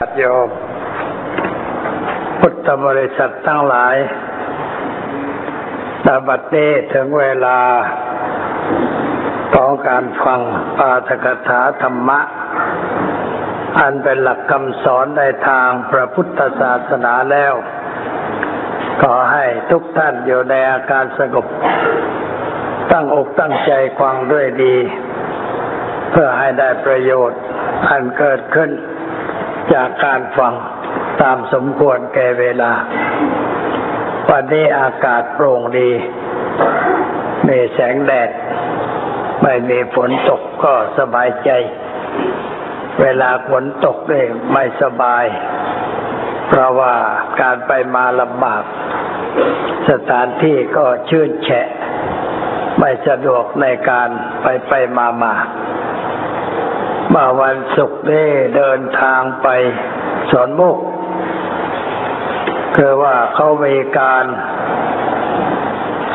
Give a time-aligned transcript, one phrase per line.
[0.00, 0.48] ญาติโยม
[2.40, 3.96] พุทธบริษัททั้งหลาย
[6.04, 7.58] ตบัดนี้ถึงเวลา
[9.54, 10.40] ของการฟัง
[10.78, 12.20] ปาฐกถาธรรมะ
[13.78, 17.54] อันเป็นหลักคำสอนในทางพระพุทธศาสนาแล้ว
[19.02, 21.46] ขอให้ทุกท่านอยู่ในอาการสงบ
[22.92, 24.76] ตั้งอกตั้งใจฟังด้วยดี
[26.10, 27.40] เพื่อให้ได้ประโยชน์
[27.88, 28.72] อันเกิดขึ้น
[29.76, 30.54] จากการฟัง
[31.22, 32.72] ตามสมควรแก่เวลา
[34.30, 35.90] วันนี้อากาศโปร่งดี
[37.48, 38.30] มีแสงแดด
[39.42, 41.50] ไม่มีฝนตกก็สบายใจ
[43.00, 45.24] เวลาฝนตกเนี่ยไม่สบาย
[46.48, 46.94] เพราะว่า
[47.40, 48.62] การไปมาลำบาก
[49.90, 51.66] สถานที่ก็ชื่นแฉะ
[52.78, 54.08] ไม่สะดวกในการ
[54.42, 59.48] ไปไปมามาเมื่อวันศุกร์นี้เดินทางไป
[60.30, 60.76] สวนมุก
[62.76, 64.24] คือว่าเขามีการ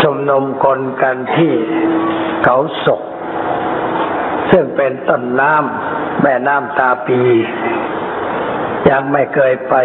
[0.02, 1.54] ชุมนุมคนกันที่
[2.44, 3.02] เขาศก
[4.52, 7.22] ซึ่งเป็นต้นน้ำแม่น้ำตาปี
[8.90, 9.76] ยังไม่เคยไป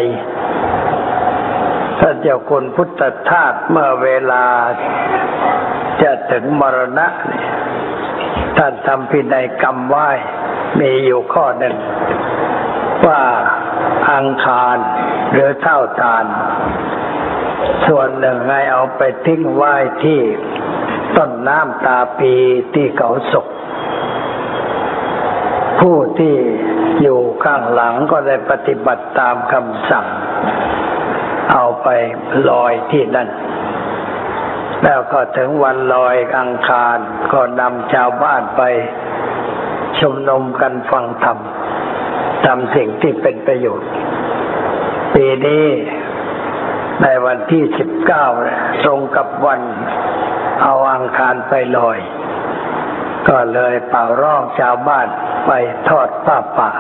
[2.01, 4.45] ท่านเจ้าคุณพุทธทาสเมื่อเวลา
[6.03, 7.07] จะถึงมรณะ
[8.59, 10.11] ท่านทำพินัยกรรมไหว้
[10.81, 11.77] มีอยู่ข้อหนึ่ง
[13.07, 13.23] ว่า
[14.13, 14.77] อังคาร
[15.33, 16.25] หรือเท่าทาน
[17.87, 19.75] ส่วนหนึ่งให้เอาไปทิ้งไว้
[20.05, 20.21] ที่
[21.17, 22.35] ต้นน้ำตาปี
[22.75, 23.47] ที่เขาศก
[25.81, 26.35] ผู้ที่
[27.03, 30.07] อยู่ข้างหลังก็ได้ปฏิบัติตามคำสั่ง
[31.53, 31.89] เอาไป
[32.51, 33.29] ลอยที่นั่น
[34.85, 36.99] แล้วก็ถึงวันลอยอังคาร
[37.33, 38.63] ก็นำชาวบ้านไป
[40.01, 41.39] ชุมนุมกันฟังธรรม
[42.47, 43.91] ทำสิ่งที่เป็นประโยชน์
[45.15, 45.67] ปีนี้
[47.03, 48.27] ในวันที่สิบเก้า
[48.85, 49.61] ตรงกับวัน
[50.63, 51.99] เอาอังคารไปลอย
[53.29, 55.09] ก็เลยเป่าร้องชาวบ้าน
[55.47, 55.51] ไป
[55.89, 56.71] ทอดผ้าป่า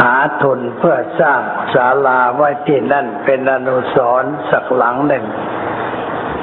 [0.00, 1.40] หาทุนเพื่อสร้าง
[1.74, 5.24] ศาลาไว้ที่นั่นเป็นอนุสรณ์สักหลังหนึ่ง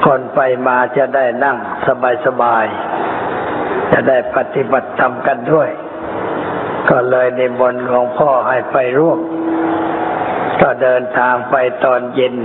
[0.05, 1.57] คนไปมาจะได้นั่ง
[2.25, 3.00] สบายๆ
[3.91, 5.69] จะได้ปฏิบัติธรรมกันด้วย
[6.89, 9.19] ก็เลยในบนหลวงพ่อให้ไปร่วม
[10.61, 12.35] ก็เดินทางไปตอนเย็น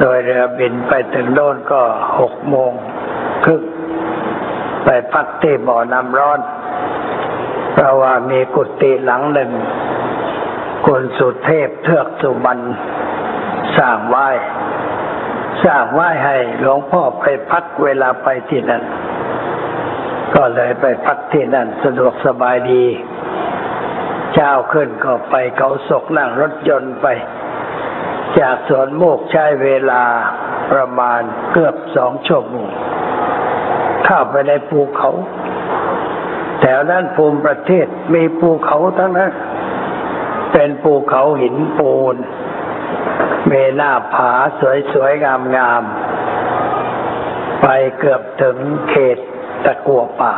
[0.00, 1.82] โดยเรือบินไปถึงโน่นก็
[2.18, 2.72] หกโมง
[3.44, 3.62] ครึ่ง
[4.84, 6.40] ไปพักที่บ่อน้ำร้อน
[7.72, 9.50] เพราะว่ามีกุฏิหลังหนึ่ง
[10.86, 12.62] คุณสุเทพเทือกสุบรรณ
[13.78, 14.28] สร้างไว้
[15.64, 18.82] สร้างไว้ให้หลวงพ่อไปพักเวลาไปที่นั่น
[20.34, 22.84] ก็เลยไปพักที่นั่นสะดวกสบายดี
[24.34, 27.06] เช้าขึ้นก็ไปเขาศกนั่งรถยนต์ไป
[28.38, 30.02] จากสวนโมกใช้เวลา
[30.72, 31.20] ประมาณ
[31.52, 32.68] เกือบสองชั่วโมง
[34.04, 35.10] เข้าไปในภูเขา
[36.60, 39.32] แถวนั้นภูมิประเทศมีภูเขาทั้งนั้น
[40.52, 42.16] เป็นภูเขาหินปูน
[43.46, 44.32] เมหน้าผา
[44.92, 47.66] สวยๆงามๆไป
[47.98, 48.56] เกือบถึง
[48.90, 49.18] เขต
[49.64, 50.34] ตะกัวป่า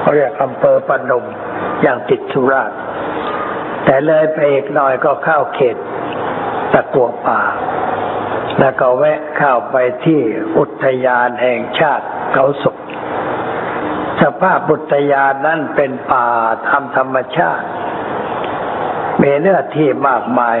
[0.00, 1.24] เขาเรียกอำเภอปนม
[1.82, 2.78] อย่างติดสุราษฎร์
[3.84, 5.76] แต่เลยไปอีกหน่อยก็เข้าเขต
[6.72, 7.40] ตะกัวป่า
[8.58, 10.20] แล้วก็แวะเข้าไปที่
[10.58, 12.76] อุทยานแห่งชาติเขาศก
[14.22, 16.26] สภาพอุทยานนั้นเป็นป่า
[16.68, 17.66] ทำธรรมชาติ
[19.22, 20.58] มีเนื้อที่มากมาย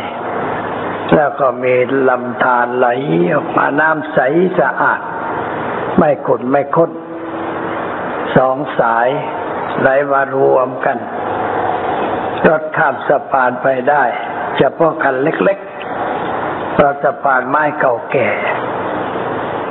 [1.14, 1.74] แล้วก็มี
[2.08, 2.86] ลำธารไหล
[3.32, 4.18] ออกมาน้ำใส
[4.60, 5.00] สะอาด
[5.98, 6.90] ไม่ขุ่นไม่ข้น
[8.36, 9.08] สองสาย
[9.80, 10.98] ไหลมารวมกัน
[12.46, 14.04] รถข้ามสะพานไปได้
[14.56, 18.28] เฉพาะคันเล็กๆเพราะสะพานไม้เก่าแก่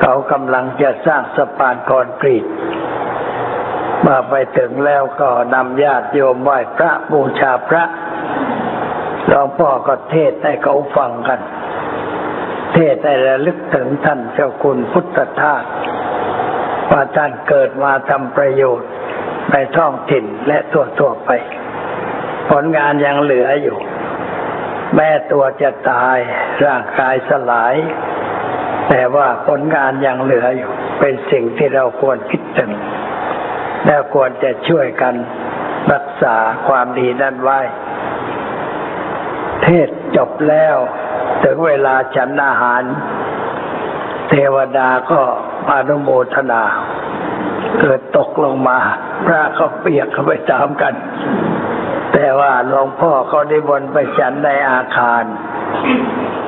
[0.01, 2.45] เขากำลังจะสร้างสะพานคอนกรีต
[4.05, 7.83] มาไปถึงแล้วก็นำญาติโยมไหว้พระบูชาพระ
[9.28, 11.40] หลวงพ่อก็เทศให้เขาฟังกัน
[12.73, 15.64] เทศให้ระลึกถึงท่านเจ้าคุณพุทธทาส
[16.91, 18.90] ว่าท่านเกิดมาทำประโยชน์
[19.52, 21.29] ในท้องถิ่นและทั่วทั่วไป
[22.49, 23.78] ผลงานยังเหลืออยู่
[24.96, 26.17] แม่ตัวจะตาย
[26.66, 27.76] ร่างกายสลาย
[28.90, 32.72] แต่ว่าผลงานยังเหลืออยู่ เป็นสิ่งที่เราควรคิดถึง
[33.85, 35.16] และควรจะช่วยกัน
[35.93, 36.35] รักษา
[36.67, 37.59] ความดีนั้นไว้
[39.64, 40.76] เทศจบแล้ว
[41.43, 42.84] ถึงเวลาฉันอาหาร
[44.29, 45.22] เทวดาก็
[45.67, 46.61] มานุโมทนา
[47.79, 48.78] เกิดตกลงมา
[49.25, 50.93] พระก็เปียกเข้าไปตามกัน
[52.13, 55.23] แต่ว่าหลวงพ่อเขาได้บนไปฉันในอาคาร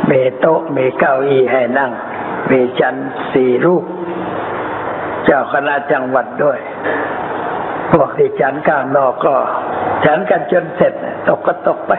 [0.10, 1.92] มีโต๊ะมีเก้าอี้ให้นั่ง
[2.52, 2.96] มีฉัน
[3.34, 3.84] สี่รูป
[5.26, 6.60] เจ้าคณะจังหวัดด้วย
[7.92, 9.36] พวกที่ฉันข้างนอกก็
[10.06, 10.94] ฉันกันจนเสร็จ
[11.28, 11.94] ตกก็ตกไป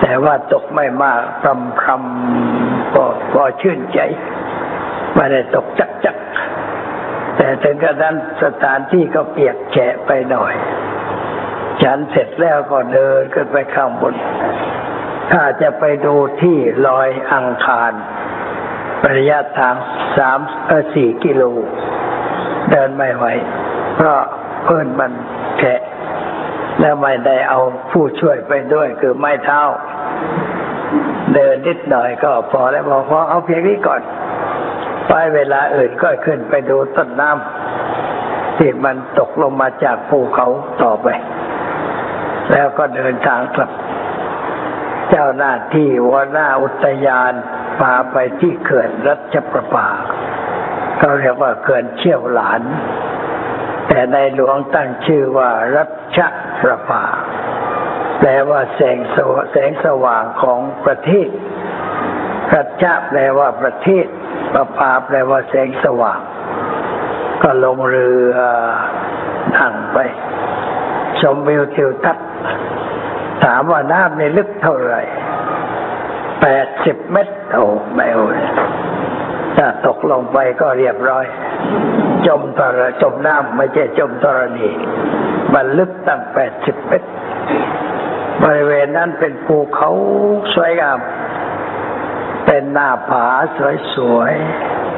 [0.00, 4.00] แต่ว่าตกไม่มากพรำพรำพอพอชื่นใจ
[5.14, 6.06] ไม่ได้ตกจักจ
[7.64, 10.54] ถึงกระนั้นสถานที่ก็เปียกแฉะไปหน่อย
[11.82, 14.14] ฉันเสร็จแล้วก็เดินขึ้นไปข้างบน
[15.32, 16.56] ถ้าจะไปดูที่
[16.86, 17.92] ลอยอังคาร
[19.16, 19.74] ระยะทาง
[20.16, 21.42] สามเออสี่กิโล
[22.70, 23.24] เดินไม่ไหว
[23.96, 24.20] เพราะ
[24.64, 25.12] เพื่อนมัน
[25.58, 25.80] แฉะ
[26.80, 27.60] แล้วไม่ได้เอา
[27.90, 29.60] ผู้ช่วยไปด้วยคือไม้เท้า
[31.34, 34.00] เดินนิดหน่อยก็พอแล้วบอกพอเอาเพียงนี้ก่อน
[35.08, 40.46] ไปเวลาอื่นก็ขึ้นไปดูต้นน้ำที่มันตกลงมาจากภูเขา
[40.82, 41.08] ต่อไป
[42.52, 43.70] แล้วก็เดินทางกลับ
[45.10, 47.32] เจ้าหน้าที่หัวหน้าอุทยาน
[47.80, 49.88] พาไปที่เขื่อนรัชประภา
[50.98, 52.62] เขาเรียกว่าเขื่อนเชี่ยวหลาน
[53.88, 55.84] แต่ในหลวงตั้งชื่อว่ารั
[56.16, 56.18] ช
[56.60, 57.04] ประภา
[58.20, 59.16] แปลว่าแสงส
[59.52, 61.28] แสงสว่างของประเทศ
[62.54, 64.06] รัชแปลว่าประเทศ
[64.52, 66.20] ประภาแปลว่าแสงสว่าง
[67.42, 68.36] ก็ลงเรือ
[69.56, 69.98] นั่งไป
[71.20, 72.26] ชมวิวทิวทัศน์
[73.44, 75.02] ถามว่าน้ำในลึกเท่าไหร่
[76.40, 77.64] แปดสิบเมตรโอ้
[77.94, 78.26] ไม่โอ้
[79.56, 81.24] ถ้าตกลงไปก็เรียบร้อย
[82.26, 84.68] จมตรจมน้ำไม่ใช่จมตรณี
[85.54, 87.08] มันลึกตั้งแปดสิบเมตร
[88.42, 89.90] บริเวณนั้นเป็นภูเขา
[90.54, 90.98] สวยงาม
[92.62, 93.26] นหน้าผา
[93.94, 94.32] สวย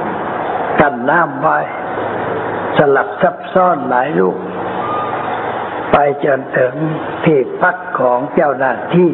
[0.09, 1.59] ๆ กันน้ำไว้
[2.77, 4.37] สลับซับซ้อนหลายลูก
[5.93, 6.75] ไปจนถึง
[7.25, 9.13] ที่พักของเจ้าหน้าที่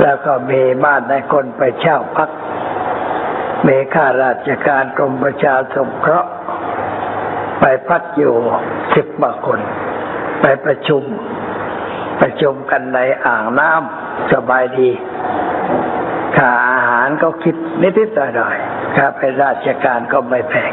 [0.00, 2.30] แล้วก็มีบ้านในคนไปเช่าพัก
[3.68, 6.30] มีข้าราชการกรมประชาสงเคราะห์
[7.60, 8.34] ไปพักอยู่
[8.94, 9.60] สิบกว่าคน
[10.40, 11.02] ไปประชุม
[12.20, 14.90] ประชุมกันในอ่างน้ำสบายดี
[16.36, 20.72] ค่าอาหารก็คิดนิดๆหน่อยๆค่าเป็นราชการก็ไม่แพง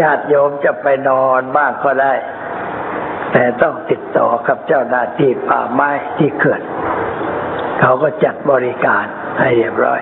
[0.00, 2.14] ญาติโยมจะไปนอนบ้างก็ได้
[3.32, 6.62] แต่ต้องติดต่อกับเจ้าหน้าที่ป่าไม้ที่เขื่อน
[7.80, 9.04] เขาก็จัดบริการ
[9.38, 10.00] ให้เรียบร้อย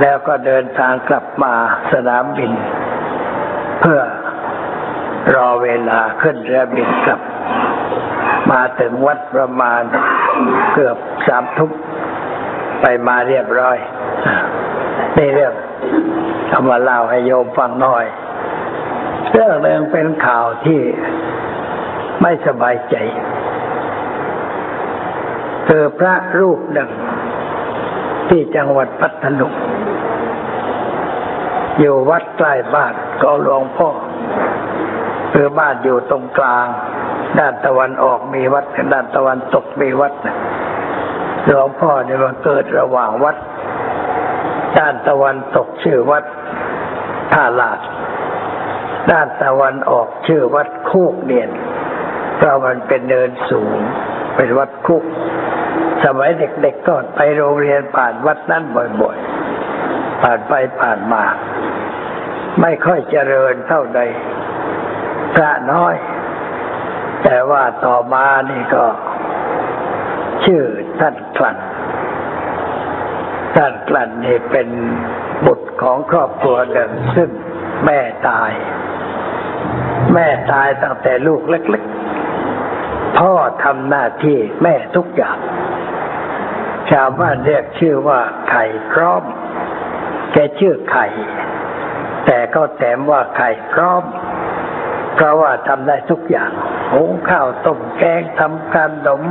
[0.00, 1.54] แล้วก็เดินทางกลับมา
[1.92, 2.52] สนามบิน
[3.80, 4.00] เพื่อ
[5.34, 7.20] รอเวลาขึ้นเรือบินกลับ
[8.50, 9.82] มาถึงวัดประมาณ
[10.72, 10.96] เกือบ
[11.26, 11.70] สามทุ่ม
[12.80, 13.78] ไปมาเรียบร้อย
[15.16, 15.54] นี่เรื่อง
[16.48, 18.06] เอามาเล่าให้โยมฟังหน่อย
[19.32, 20.80] เรื่องหนึ่งเป็นข่าวที่
[22.22, 22.96] ไม่สบายใจ
[25.68, 26.90] คือพระรูปหนึ่ง
[28.28, 29.52] ที่จังหวัดพัทลุง
[31.80, 33.90] อยู่วัดใกล้บ้านก็หลวงพ่อ
[35.32, 36.66] คือบ้านอยู่ตรงกลาง
[37.38, 40.12] ด้านตะวันออกมีวัดด้านตะวันตกมีวัด
[41.46, 43.36] หลวงพ่อเนี่ยมาเกิดระหว่างวัด
[44.78, 46.24] ด้านตะวันตกชื่อวัด
[47.32, 47.80] ท่าลาด
[49.10, 51.50] ด้านตะวันออกชื่อวัดคูกเนียน
[52.36, 53.78] เพราะมันเป็นเนินสูง
[54.36, 55.02] เป็นวัดคุก
[56.04, 58.64] สมัยเด็กๆก็ไปโรงเรียนผ่านวัดนั้น
[59.00, 61.24] บ่อยๆ ผ่านไปผ่านมา
[62.60, 64.00] ไม่ค่อยเจริญเท่าใด
[65.34, 65.94] พระน้อย
[67.24, 68.84] แต่ว่าต่อมานี่ก็
[70.44, 70.62] ชื่อ
[71.00, 71.58] ท่านกลั่น
[73.56, 74.68] ท่านกลั่นนี่เป็น
[75.46, 77.30] บุตรของครอบครัวหนึ่งซึ่ง
[77.84, 78.52] แม่ตาย
[80.14, 81.84] แม่ตายตั้งแต่ลูกเล็ก
[82.50, 83.32] ๆ พ่อ
[83.64, 85.38] ทำหน้าที่แม่ทุกอย่าง
[86.90, 89.22] ชาวบ้านเรียกชื่อว่าไข่พร้อม
[90.32, 91.06] แกชื่อไข่
[92.26, 94.02] แต่ก็แถมว่าไข่พร้อม
[95.14, 96.50] เพราะว่าทำได้ทุกอย่าง
[96.92, 98.76] หุงข้าวต้มแกงทำข
[99.06, 99.22] นม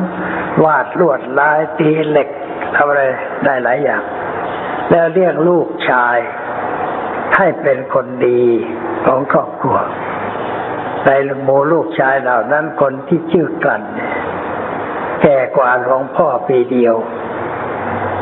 [0.63, 2.29] วาดลวดลายตีเหล็ก
[2.75, 3.03] ทำอะไร
[3.45, 4.03] ได้หลายอย่าง
[4.89, 6.17] แล้วเรียกลูกชาย
[7.35, 8.43] ให้เป็นคนดี
[9.05, 9.77] ของครอบครัว
[11.05, 11.09] ใน
[11.43, 13.83] หมู่ลูกชายเหล่านั้นคนที่ชื่อกลั่น
[15.21, 16.95] แก่กว่าหลวงพ่อปีเดียว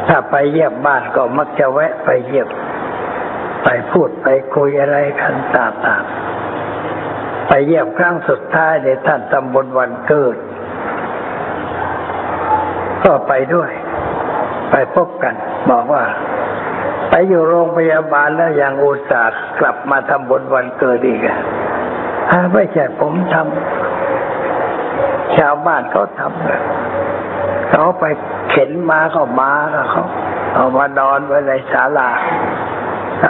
[0.08, 2.50] ถ้าไปเยี่ยมบ้านก็มักจะแวะไปเยี่ยม
[3.64, 6.37] ไปพูดไปคุยอะไรกันต่างๆ
[7.48, 10.38] ไปเยี่ยมครั้งสุดท้ายในท่านตำบลวันเกิด
[13.04, 13.72] ก็ไปด้วย
[14.72, 15.34] ไปพบกัน
[15.70, 16.04] บอกว่า
[17.10, 21.40] ไปอยู่โรงพยาบาลแล้วยังอุตส่าห์กลับมาทำบุญวันเกิดอีกอะ
[22.30, 28.04] อ่าไม่ใช่ผมทำชาวบ้านเขาทำเขาไป
[28.50, 29.52] เข็นมาก็มา
[29.92, 30.06] เขา
[30.56, 32.10] เอามานอนไว้ในศาลา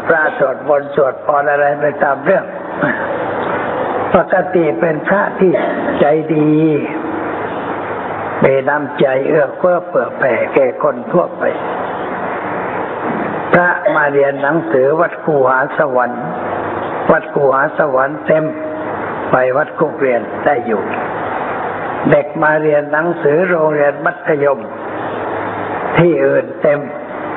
[0.07, 2.45] พระสวดมนต์สวดพรอะไรไปตามเรื่อง
[4.17, 5.51] ปกติเป็นพระที่
[6.00, 6.51] ใจดี
[8.43, 11.43] มีน้ำใจเอื้อเฟื้อเผื่อแผ่แก่คนทั่วไป
[13.53, 16.24] พระมาเรียนหนังสือวัดคูหาสวรรค์
[17.12, 18.43] วัดคูหาสวรรค์เต็ม
[19.31, 20.81] ไปวัดกุกเรียนได้อยู่
[22.12, 24.59] เด็กมาเรียนหนังสือโรงเรียนมัธยม
[25.97, 26.79] ที่อื่นเต็ม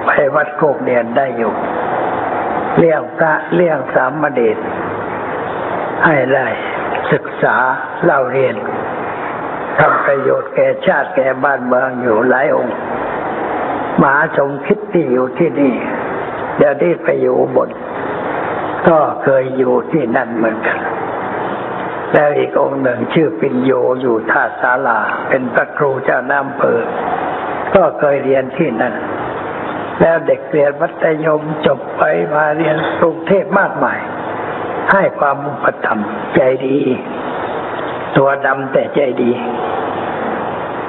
[0.07, 1.53] ไปวัดกุกเรียนได้อยู่
[2.79, 4.59] เลี้ยงพระเลี้ยงสามเณร
[6.05, 6.47] ให้ได้
[7.43, 7.57] ษา
[8.05, 8.55] เล่าเรียน
[9.79, 12.77] ทำประโยชน์แก่ชาติแก่บ้านเมืองอยู่หลายองค์
[14.01, 15.75] มหาสมคิดที่อยู่ที่นี่
[16.59, 17.71] เดี๋ยวนี้ไปอยู่บน
[18.89, 20.79] ก็เคยอยู่ที่นั่นเหมือนกัน
[22.13, 26.87] แล้วอีกองค์หนึ่งชื่อปิญโยอยู่ท่าศาลา เป็นพระครูเจ้าน้ำเปิด
[27.75, 28.95] ก็เคยเรียนที่นั่น
[30.01, 32.03] แล้วเด็กเรียนมัธยมจบไป
[32.35, 33.99] มาเรียนกรุงเทพมากมาย
[34.93, 35.99] ให้ความอุปถัม
[36.35, 36.79] ใจดี
[38.17, 39.31] ตัวดำแต่ใจดี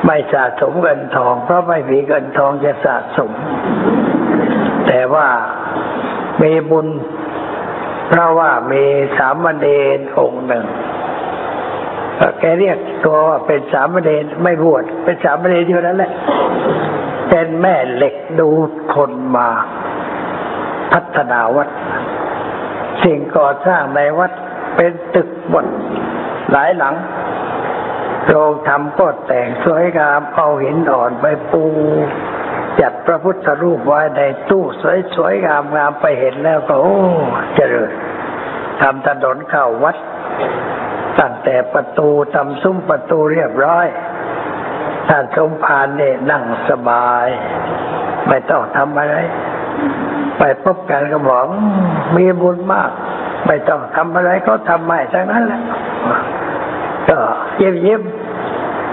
[0.05, 3.31] ไม่สะสมเงินทอง เพราะไม่มีเงินทองจะสะสม
[4.87, 5.27] แต่ว่า
[6.41, 6.87] มีบุญ
[8.09, 8.83] เพราะว่ามี
[9.17, 10.65] สามเณรองค์หนึ่ง
[12.39, 16.11] แกเรียกตัวว่าเป็นสามเณรไม่บวชเป็นสามเณรอยู่นั่นแหละ
[17.29, 18.49] เป็นแม่เหล็กดู
[18.93, 19.49] คนมา
[20.91, 21.69] พัฒนาวัด
[23.03, 24.31] สิ่งก่อสร้างในวัด
[24.75, 25.65] เป็นตึกบด
[26.51, 26.95] หลายหลัง
[28.27, 31.63] โรงทำก็แต่งสวยงามเอาหินอ่อนไปปู
[32.79, 34.63] จัดพระพุทธรูปไว้ในตู้
[35.15, 36.97] สวยๆงามๆไปเห็นแล้วก็ โอ้
[37.55, 37.91] เจริญ
[38.81, 39.97] ทำถนนเข้าวัด
[41.19, 43.87] ตั้งแต่ประตูทำซุ้มประตูเรียบร้อย
[45.09, 47.25] ท่านสมภารเนี่ยนั่งสบาย
[48.27, 49.15] ไม่ต้องทำอะไร
[50.37, 51.45] ไปพบกันก็บอก
[52.15, 52.91] มีบุญมาก
[53.47, 55.61] ไม่ต้องทำอะไรก็ทำใหม่ทั้งนั้นแหละ
[57.09, 57.17] ก็
[57.57, 58.01] เยิ้มเยิ้ม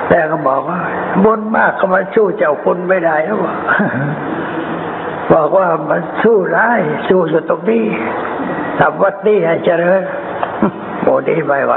[0.08, 0.80] แต่ก็บอกว่า
[1.24, 3.56] บุญมากก็มาสู้เจ้าคุณไม่ได้แล้วบอก
[5.32, 6.72] บอกว่ามันสู้ได้
[7.08, 7.86] สู้อยู่ตรงนี้
[8.78, 10.02] ทำวัดนี้ให้เจริญ
[11.02, 11.74] โมดีไม่ไหว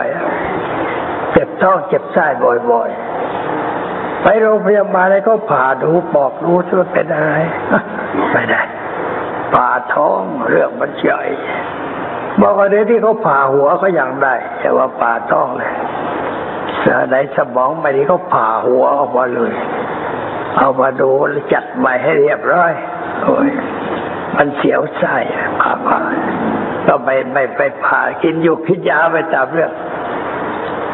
[1.31, 2.25] เจ็บท้องเจ็บไส้
[2.69, 7.33] บ่อยๆ ไปโรงพยาบาลอะไรก็ผ่าดูบอกรู้ว่าเป็นอะไร
[8.31, 8.61] ไม่ได้
[9.53, 11.21] ผ่าท้องเรื่องมันใหญ่
[12.39, 15.71] บอกว่าเดี๋ยวที่เขาผ่าหัวเขาอย่างได้ แต่ว่าผ่าท้องเลย
[17.11, 19.53] ในสมองไม่ดีเขาผ่าหัวออกมาเลย
[20.57, 21.09] เอามาดู
[21.53, 22.71] จัดใหม่ให้เรียบร้อย
[23.23, 23.49] โอ้ย
[24.37, 25.15] มันเสียวไส้
[25.61, 25.99] ผ่าผ่า
[26.87, 29.71] ก็ไปไม่ไปผ่ากินอยู่พิยาไปตามเรื่อง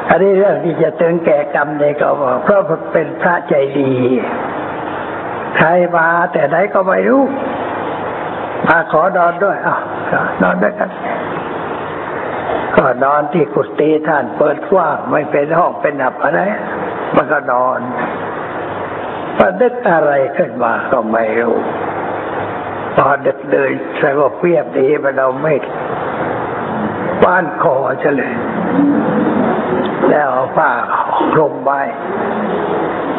[0.10, 2.62] อันนี้เรื่องที่จะถึงแก่กรรมเนี่ยก็บอกเพราะ
[2.94, 3.92] เป็นพระใจดี
[5.58, 5.68] ใคร
[5.98, 7.24] มาแต่ไหนก็ไม่รู้
[8.68, 9.82] มาขอนอนด้วยอ้าว
[10.42, 10.90] นอนด้วยกัน
[12.76, 16.40] ก็นอนที่กุฏิท่านเปิดกว้างไม่เป็นห้องเป็นหับอะไร
[17.16, 17.80] มันก็นอน
[19.38, 21.56] ประดึกอะไรขึ้นมาก็ไม่รู้
[22.96, 23.72] พอดึกเลย
[24.02, 25.54] สงบเพียบดีมันเราไม่
[27.24, 28.34] บ้านคอเฉลย
[30.10, 30.70] แล้วเอาผ้า
[31.34, 31.82] คลุมไว้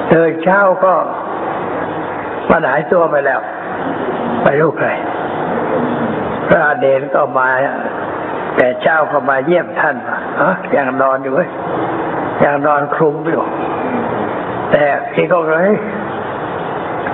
[0.08, 0.94] เดินเช้าก็
[2.50, 3.40] มาหายตัวไปแล้ว
[4.42, 4.88] ไปรู้ใคร
[6.48, 7.48] พระเดนก็มา
[8.56, 9.96] แต่เจ้าก็มาเยี่ยมท่าน
[10.40, 11.48] อะยังนอนอยู่เว้ย
[12.44, 13.42] ยังนอนคลุมอยู่
[14.72, 15.70] แต่พี่ก็เลย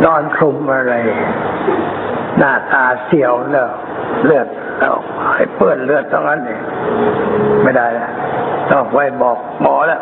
[0.04, 0.94] นอนคลุมอะไร
[2.38, 3.68] หน้าตาเสียวแล้ว
[4.24, 4.48] เลือด
[4.78, 4.90] เรา
[5.34, 6.60] ให้เปื้อนเลือดตรงนั้นเอง
[7.62, 8.10] ไม่ได้แล้ว
[8.70, 10.00] ต้องไปบอกหมอแล้ว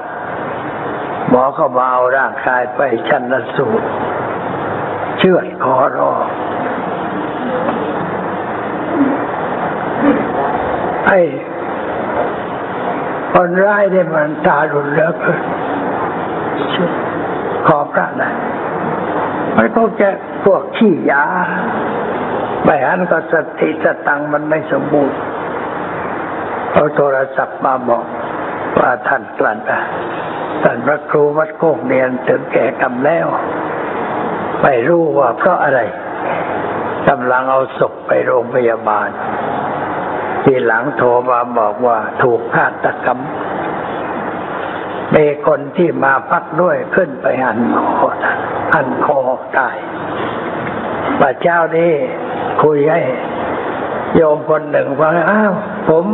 [1.31, 3.23] หมอก็มาเอาร่างกายไปชัน
[3.57, 3.87] สูตร
[5.19, 6.13] เชือดคอรอ
[11.07, 11.19] ไอ้
[13.33, 15.15] คนร้ายเนี่ยมันตาหลุนเลิก
[17.67, 18.31] ขอพระได้
[19.55, 20.03] ไม่ต้องแก
[20.45, 21.25] พวกขี้ยา
[22.65, 25.19] ไม่อันก็สติสตังมันไม่สมบูรณ์
[26.73, 28.05] เอาโทรศัพท์มาบอก
[28.79, 29.83] ว่าท่านกลั่นอะ
[30.63, 33.27] ท่านพระครูวัดโคกเนียนถึงแก่กรรมแล้ว
[34.63, 35.81] ไม่รู้ว่าเพราะอะไร
[37.09, 39.09] กำลังเอาศพไปโรงพยาบาล
[40.45, 43.19] ทีหลังโทรมาบอกว่าถูกฆาตกรรม
[45.15, 47.59] มีคนที่มาพักด้วยขึ้นไปหัน
[47.99, 48.09] คอ
[48.75, 49.19] หันคอ
[49.57, 49.77] ตาย
[51.21, 51.93] ป่าเจ้านี้
[52.63, 53.01] คุยให้
[54.15, 55.53] โยมคนหนึ่งว่าอ้าว
[55.89, 56.05] ผม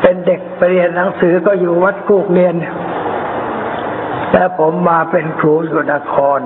[0.00, 2.54] เป็นเด็กไปเรียนหนังสือก็อยู่วัดกูกเรียน
[4.32, 6.40] แล้วผมมาเป็นครูอยู่นคร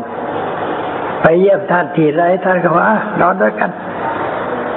[1.23, 2.89] ไปเยี่ยมท่านทีไรท่านก็ว่า
[3.21, 3.71] นอนด้วยกัน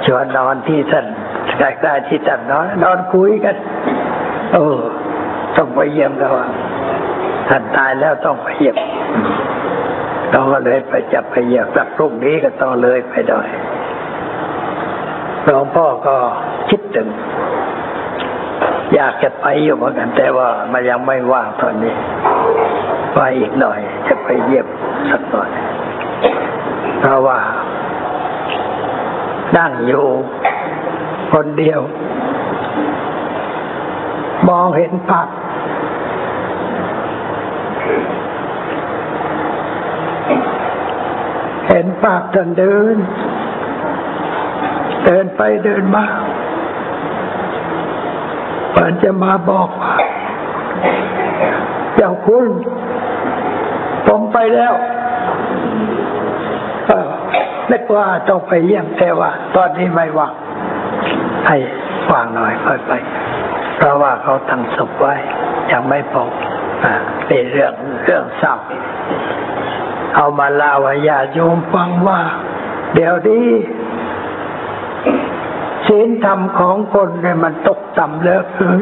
[0.06, 1.06] ชวนนอนที่ท่าน
[1.58, 3.56] ใกล้ๆที่ท่านนอน นอนคุยกัน
[4.52, 4.78] เออ
[5.56, 6.46] ต้องไปเยี่ยมเขาว่า
[7.48, 8.76] ท่านตายแล้วต้องไปเยี่ยม
[10.30, 13.48] เราก็เลยไปจับไปเยี่ยมสักพรุ่งนี้ก็ต้องเลยไปดอย
[15.44, 16.16] หลวงพ่อก็
[16.70, 17.08] คิดถึง
[18.94, 21.94] อยากจะไปอยู่เหมือนกัน แต่ว่ามันยังไม่ว่างตอนนี้
[23.14, 24.66] ไปอีกหน่อย จะไปเยี่ยม
[25.10, 25.50] สักหน่อย
[27.00, 27.38] เพราะว่า
[29.56, 30.06] นั่งอยู่
[31.32, 31.80] คนเดียว
[34.48, 35.28] มองเห็นภาพ
[41.68, 42.96] เห็นภาพท่านเดิน
[45.04, 46.04] เดินไปเดินมา
[48.72, 49.94] เปินจะมาบอกว่า
[51.96, 52.44] เจ้าคุณ
[54.06, 54.74] ผมไปแล้ว
[57.70, 60.32] นึกว่าต้องไปเยี่ยมแต่ว่า ตอนนี้ไม่ว่าง
[61.46, 61.56] ให้
[62.12, 62.92] ว่างหน่อยค่อยไป
[63.76, 65.14] เพราะว่าเขาตั้งศพไว้
[65.72, 66.30] ยังไม่พบ
[67.26, 67.72] เป็นเรื่อง
[68.04, 68.54] เรื่องเศร้า
[70.14, 72.20] เอามาเล่าให้ญาติโยมฟังว่า
[72.94, 73.48] เดี๋ยวนี้
[75.86, 78.80] ศีลธรรมของคนเนี่ยมันตกต่ำเลือเกิน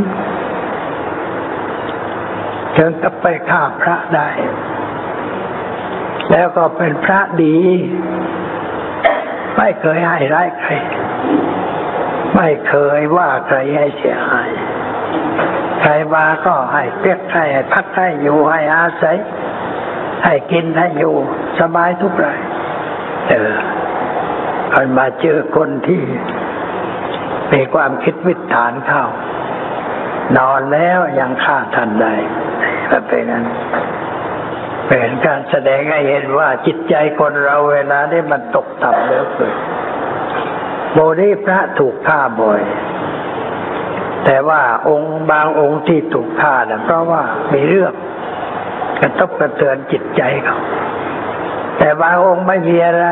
[2.75, 4.29] เชิงกับไปฆ่าพระได้
[6.31, 7.57] แล้วก็เป็นพระดี
[9.57, 10.71] ไม่เคยให้ร้ายใคร
[12.35, 14.51] ไม่เคยว่าใครให้เสียหาย
[15.81, 19.17] ใครมาก็ให้เปียกให้พักให้อยู่ให้อาศัย
[20.25, 21.15] ให้กินให้อยู่
[21.61, 22.41] สบายทุกราย
[23.29, 23.55] เออ
[24.73, 26.03] คนมาเจอคนที่
[27.53, 29.05] มีความคิดวิถานเข้า
[30.37, 32.15] นอนแล้วยังฆ่าทันได้
[32.91, 33.45] ก็เป็นนั้น
[34.89, 39.55] เป็นการแสดงให้เห็นว่าจิตใจคนเราเวลานี้มันตกต่ำเหลือเกิน
[40.93, 42.61] โบนี้พระถูกฆ่าบ่อย
[44.25, 47.93] แต่ว่าองค์บางองค์ที่ถูกฆ่าเนี่ยเพราะว่ามีเรื่อง
[49.01, 50.59] กระทบกระเทือนจิตใจเขา
[51.79, 53.07] แต่บางองค์ไม่มีอะไร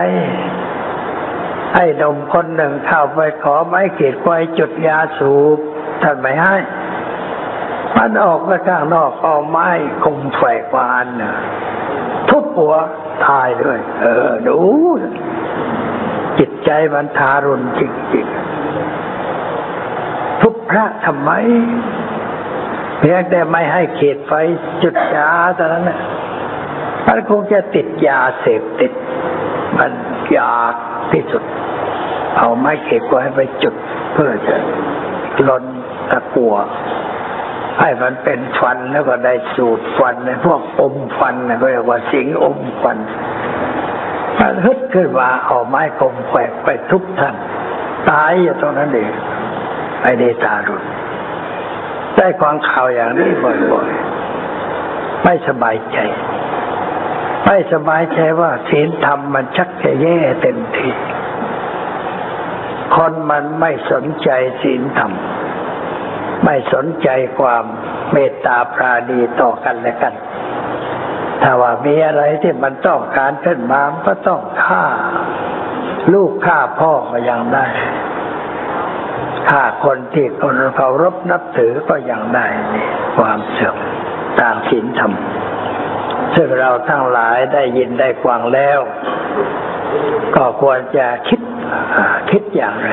[1.74, 4.26] ให้นมคนหนึ่งเข้าไปขอไม้ขีดไฟ
[4.58, 5.58] จุดยาสูบ
[6.02, 6.56] ท่านไม่ให้
[7.96, 9.68] มันออกมาข้างนอกเอาไม้
[10.04, 11.32] คมไฟกวานนะ
[12.28, 12.74] ทุบหัว
[13.24, 14.58] ตายด้วยเออ ดู
[16.38, 17.82] จิตใจมันทารุณจ
[18.14, 21.30] ริงๆ ทุบพระทำไม
[22.98, 24.32] เพียงแต่ไม่ให้เขตไฟ
[24.82, 25.28] จุดยา
[25.58, 26.00] ต่นั้นนะ
[27.06, 28.92] มันคงจะติดยาเสพติด
[29.78, 29.92] มัน
[30.32, 30.74] อยาก
[31.12, 31.42] ที่สุด
[32.38, 33.74] เอาไม้เขตไว้ไปจุด
[34.12, 34.56] เพื่อจะ
[35.48, 35.64] ลน
[36.10, 36.54] ตะกัว
[37.78, 42.98] ให้มันเป็นฟันแล้วก็ได้สูตรฟันในพวกอมฟันนะก็เรียกว่าสิงอมฟัน
[44.40, 47.34] มันฮึดขึ้นมาเอาไม้คมแขวกไปทุบท่าน
[48.10, 49.12] ตายอยู่ตรงนั้นเอง
[50.02, 50.84] ไอเดตารุน
[52.16, 55.98] ได้ความข่าวอย่างนี้บ่อยๆไม่สบายใจ
[57.46, 60.90] ไม่สบายใจว่าศีลธรรมมันชักจะแย่เต็มที
[62.96, 64.28] คนมันไม่สนใจ
[64.62, 65.12] ศีลธรรม
[66.44, 67.64] ไม่สนใจความ
[68.12, 70.14] เมตตาปราณีต่อกันและกัน
[71.42, 74.84] ถ้าว่ามีอะไรที่มันต้องการขึ้นมามก็ต้องฆ่า
[76.12, 77.66] ลูกฆ่าพ่อก็ยังได้
[79.50, 83.76] ฆ่าคนที่คนเคารพนับถือก็ยังได้นี่ความเสื่อม
[84.40, 85.12] ตามศีลธรรม
[86.34, 88.80] ซึ่งเราทั้งหลายได้ยินได้ฟังแล้ว
[90.36, 91.40] ก็ควรจะคิด
[92.30, 92.90] คิดอย่างไร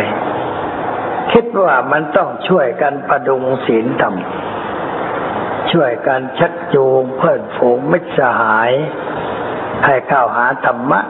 [1.31, 4.15] คิดว่ามันต้องช่วยกันประดุงศีลธรรม
[5.71, 8.71] ช่วยกันชักจูงเพื่อนฝูงมิตรสหาย
[9.85, 11.01] ให้เข้าหาธรรมะ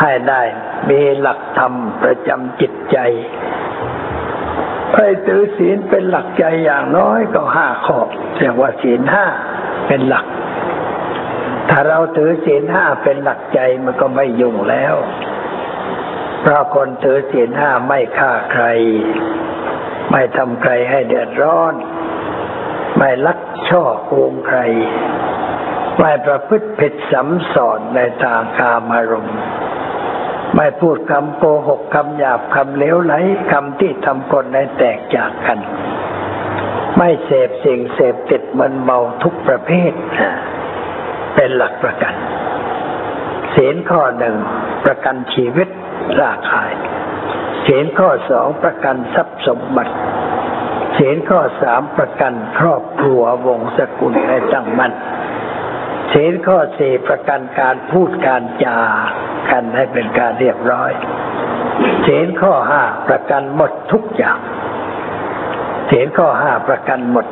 [0.00, 0.42] ให้ได้
[0.90, 2.98] มีหลักธรรมประจำจิตใจ
[4.94, 7.98] ให้ถือศีลเป็นหลักใจอย่างน้อยก็ห้าข้อ
[8.36, 9.26] เรียกว่าศีลห้า
[9.86, 10.26] เป็นหลัก
[11.70, 14.94] ถ้าเราถือศีลห้าเป็นหลักใจมันก็ไม่ยุ่งแล้ว
[16.42, 18.64] เพราะคนถือศีลห้าไม่ฆ่าใคร
[20.10, 21.74] ไม่ทำใครให้เดือดร้อน
[22.98, 24.58] ไม่ลักช่อโกงใคร
[25.98, 29.38] ไม่ประพฤติผิดสัมสอนในทางกามารมณ์
[30.56, 33.14] ไม่พูดคำโกหกคำหยาบคำเลวไหล
[33.52, 35.58] คำที่ทำคนให้แตกจากกัน
[36.98, 39.92] ไม่เสพสิ่งเสพติดมันเมาทุกประเภท
[41.34, 42.14] เป็นหลักประกัน
[43.54, 44.36] ศีลข้อหนึ่ง
[44.84, 45.68] ประกันชีวิต
[46.20, 46.72] ราคาย
[47.66, 49.94] ศีลข้อสองประกันทรัพย์สมบัติ
[50.98, 54.92] ศีลข้อสามประกันครอบครัววงศกุลให้ตั้งมั่น
[56.12, 58.78] ศีลข้อสี่ประกันการพูดการจา
[59.50, 60.92] กันให้เป็นการเรียบร้อย
[62.06, 64.38] ศีลข้อห้าประกันหมดทุกอย่าง
[65.90, 67.26] ศีลข้อห้าประกันหมด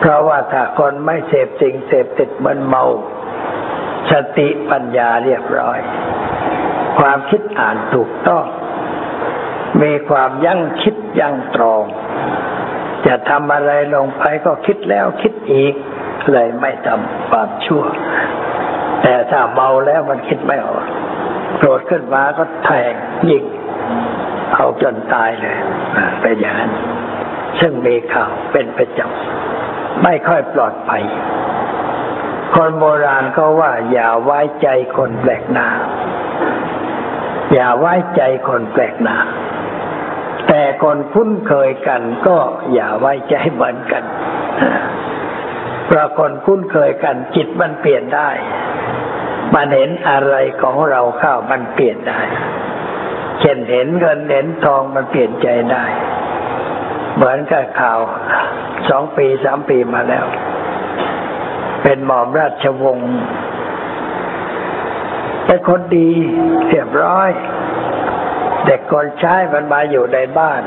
[0.00, 2.84] เพราะว่าถ้าคนไม่เสพสิ่งเสพติดมันเมา
[4.10, 5.78] สติปัญญาเรียบร้อย
[6.98, 8.44] ความคิดอ่านถูกต้อง
[9.82, 11.84] มีความยั้งคิดยั้งตรอง
[13.06, 15.74] จะทำอะไรลงไปก็คิดแล้วคิดอีก
[16.32, 17.84] เลยไม่ทำความชั่ว
[19.02, 20.84] แต่ถ้าเมาแล้วมันคิดไม่ออก
[21.58, 22.92] โกรธขึ้นมาก็แทง
[23.30, 23.44] ยิง
[24.54, 25.56] เอาจนตายเลย
[26.20, 26.72] เป็นอย่างนั้น
[27.60, 31.02] ซึ่งมีข่าวเป็นประจำไม่ค่อยปลอดภัย
[32.54, 35.68] คนโบราณก็ว่าอย่าไว้ใจคนแปลกหน้า
[37.54, 39.16] อย่าไว้ใจคนแปลกหน้า
[40.48, 42.36] แต่คนคุ้นเคยกันก็
[42.72, 44.04] อย่าไว้ใจเหมือนกัน
[45.86, 48.30] เพราะคนคุ้นเคยกันจิตมันเปลี่ยนได้
[49.54, 52.20] มันเห็นอะไรของเราเข้ามันเปลี่ยนได้
[53.40, 55.84] เช่นเห็นเงินเห็นทองมันเปลี่ยนใจได้
[57.16, 58.00] เหมือนกับข่าว
[58.88, 60.24] สองปีสามปีมาแล้ว
[61.82, 63.12] เป็นหมอมราชวงศ์
[65.68, 66.10] คนดี
[66.68, 67.30] เรียบร้อย
[68.66, 70.62] เด็กคนใช้มันมาอยู่ในบ้าน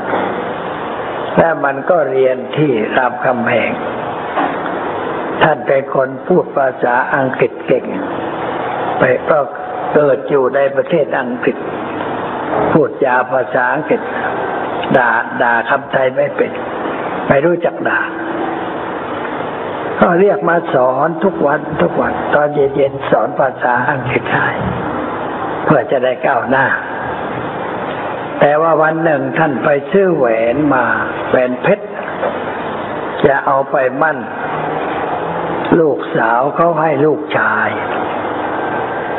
[1.36, 3.72] และมันก็เรียนที่รามคำแหง
[5.42, 7.84] ท่านเป็นคนพูดภาษาอังกฤษเก่ง
[8.98, 9.38] ไปก็
[9.94, 11.56] เกิดอยู่ในประเทศอังกฤษ
[12.72, 14.00] พูดจาภาษาอังกฤษ
[14.96, 15.10] ด่า
[15.42, 16.50] ด่าคำไทยไม่เป็น
[17.28, 18.00] ไม่รู้จักด่า
[20.00, 24.48] ก็เรียกมาสอนทุกวันทุกวัน ตอนเย็นๆสอนภาษาอังกฤษให้
[25.68, 26.66] เพื่อจะได้ก้าวหน้า
[28.40, 30.84] แต่ว่าวันหนึ่งท่านไปซื้อแหวนมา
[31.28, 31.86] แหวนเพชร
[33.26, 34.18] จะเอาไปมั่น
[35.80, 37.68] ลูกสาวเขาให้ลูกชาย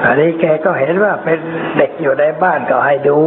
[0.03, 1.39] อันนี้แกก็เห็นว่าเป็น
[1.77, 3.19] เด็กอยู่ในบ้านก็ให้ดู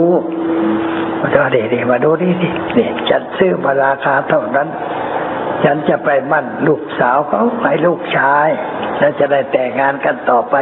[1.37, 4.69] ก็ดีดีมาดูนี่ดินี่ฉันซื้อมาราคาเท่านั้น
[5.65, 8.49] ฉันจะไปมั่นลูกสาวเขาให้ลูกชาย
[8.99, 10.57] แล้วจะได้แต่งงานกันต่อไป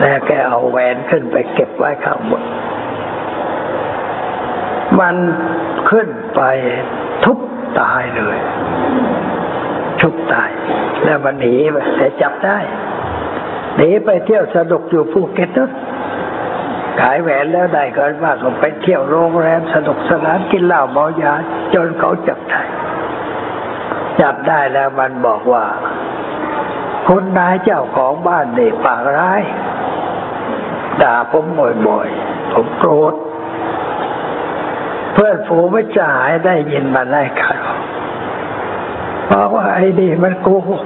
[0.00, 2.42] แล้วแกเอาแหวนขึ้นไปเก็บไว้ข้างบน
[5.00, 5.16] มัน
[5.90, 6.40] ขึ้นไป
[7.24, 7.38] ทุบ
[7.80, 8.36] ตายเลย
[10.00, 10.50] ทุบตาย
[11.04, 12.58] แล้วมันหนีไปแต่จับได้
[13.76, 15.70] หนีไปเที่ยวสนุกอยู่ภูเก็ตนะ
[17.00, 21.32] ขายแหวนแล้วได้เกินมากก็ไปเที่ยวโรงแรมสนุกสนานกินเหล้าเมายา
[21.74, 22.62] จนเขาจับได้
[24.20, 25.64] จับได้แล้วมันบอกว่า
[27.08, 29.42] คนนายเจ้าของบ้านเนี่ปากร้าย
[31.02, 31.44] ด่าผม
[31.88, 33.14] บ่อยๆ ผมโกรธ
[35.12, 37.74] เพื่อนฝูงไม่จ่ายได้ยินมาได้ข่าว
[39.26, 40.84] เพราะว่าไอ้นี่มันโกหก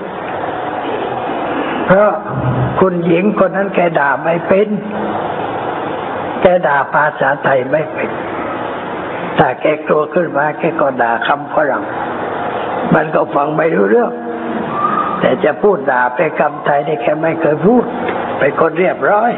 [1.86, 2.10] เพราะ
[2.80, 4.68] คุณหญิงคนนั้นแกด่าไม่เป็น
[6.42, 8.10] แกด่าภาษาไทยไม่เป็น
[9.38, 11.84] ถ้าแกกลัวขึ้นมาแกก็ด่าคำฝรั่ง
[12.94, 14.12] มันก็ฟังไม่รู้เรื่อง
[15.20, 17.84] แต่จะพูดด่าไปคำไทยนี่แกไม่เคยพูด
[18.38, 19.30] เป็นคนเรียบร้อย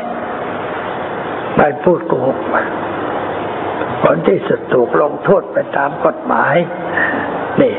[1.56, 2.38] ไม่พูดโกหก
[4.02, 6.56] คนที่สุดถูกลงโทษไปตามกฎหมาย
[7.60, 7.74] นี่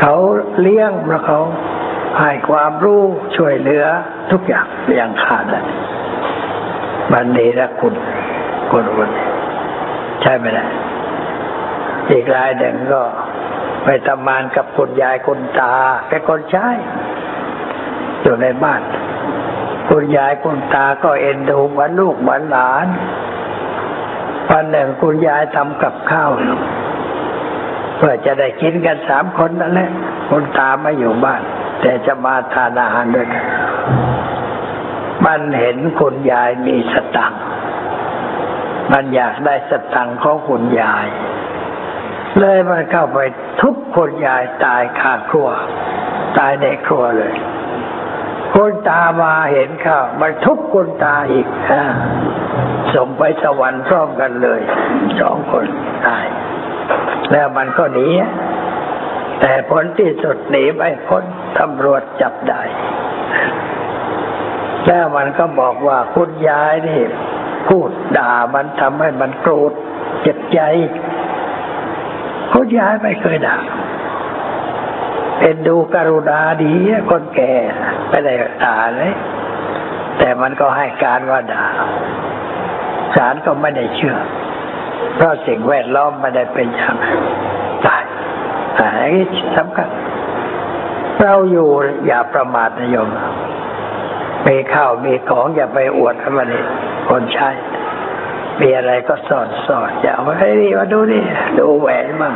[0.00, 0.14] เขา
[0.60, 1.40] เลี้ยงแล้วเขา
[2.20, 3.02] ให้ความรู้
[3.36, 3.84] ช่วยเหลือ
[4.30, 5.64] ทุกอย่างอย่างขาดเลย
[7.12, 7.94] บันดีละคุณ
[8.70, 9.10] คนคน
[10.22, 10.66] ใช่ไหมล่ะ
[12.10, 13.02] อีกรายหนึ่งก็
[13.84, 15.74] ไปทำงานกับคุณยายคุณตา
[16.08, 16.66] เป็นคนใช้
[18.22, 18.80] อยู่ในบ้าน
[19.88, 22.86] คุณยายคุณตาก็เอ็นดูเหมือนลูกเหมือนหลาน
[24.48, 26.30] วันหนึ่งคุณยายทำกับข้าว
[27.96, 29.90] เพื่อจะได้กินกันสามคนนั่นแหละ
[30.28, 31.42] คุณตาไม่อยู่บ้าน
[31.80, 33.44] แต่จะมาทานอาหารด้วยกัน
[35.24, 37.42] มันเห็นคุณยายมีสตังค์
[38.92, 41.06] มันอยากได้สตังค์ของคุณยาย
[42.38, 43.18] เลยมันเข้าไป
[43.60, 45.48] ทุบคุณยายตายคาครัว
[46.38, 47.34] ตายในครัวเลย
[48.58, 51.46] คุณตามาเห็นข้าวมันทุบคุณตาอีก
[52.94, 54.60] ส่งไปสวรรค์พร้อมกันเลย
[55.20, 55.66] สองคน
[56.06, 56.26] ตาย
[57.32, 58.08] แล้วมันก็หนี
[59.40, 61.24] แต่ผลที่สุดหนีไม่พ้น
[61.58, 62.62] ตำรวจจับได้
[64.86, 67.02] แล้วมันก็บอกว่าคุณยายนี่
[67.68, 69.72] พูดด่ามันทำให้มันโกรธ
[70.22, 70.60] เจ็บใจ
[72.52, 73.56] คุณยายไม่เคยด่า
[75.38, 76.72] เป็นดูกรุณาดี
[77.10, 77.52] คนแก่
[78.08, 79.14] ไม่ได้ด่าเลย
[80.18, 81.64] แต่มันก็ให้การว่าด่า
[83.16, 84.16] ศาลก็ไม่ได้เชื่อ
[85.16, 87.18] เพราะสิ่งแวดล้อมไม่ได้เป็นอย่างนั้น
[87.86, 88.04] ตาย
[88.78, 89.24] อันนี้
[89.56, 89.88] สำคัญ
[91.20, 91.68] เราอยู่
[92.06, 93.08] อย่าประมาทนะโยม
[94.46, 96.48] มีข้าวมีของอย่าไปอวดให้มัน
[97.08, 97.48] คนใช้
[98.60, 101.22] มีอะไรก็สอนสอนอย่าเอาให้ดีมาดูนี่
[101.58, 102.34] ดูแหวนบ้าง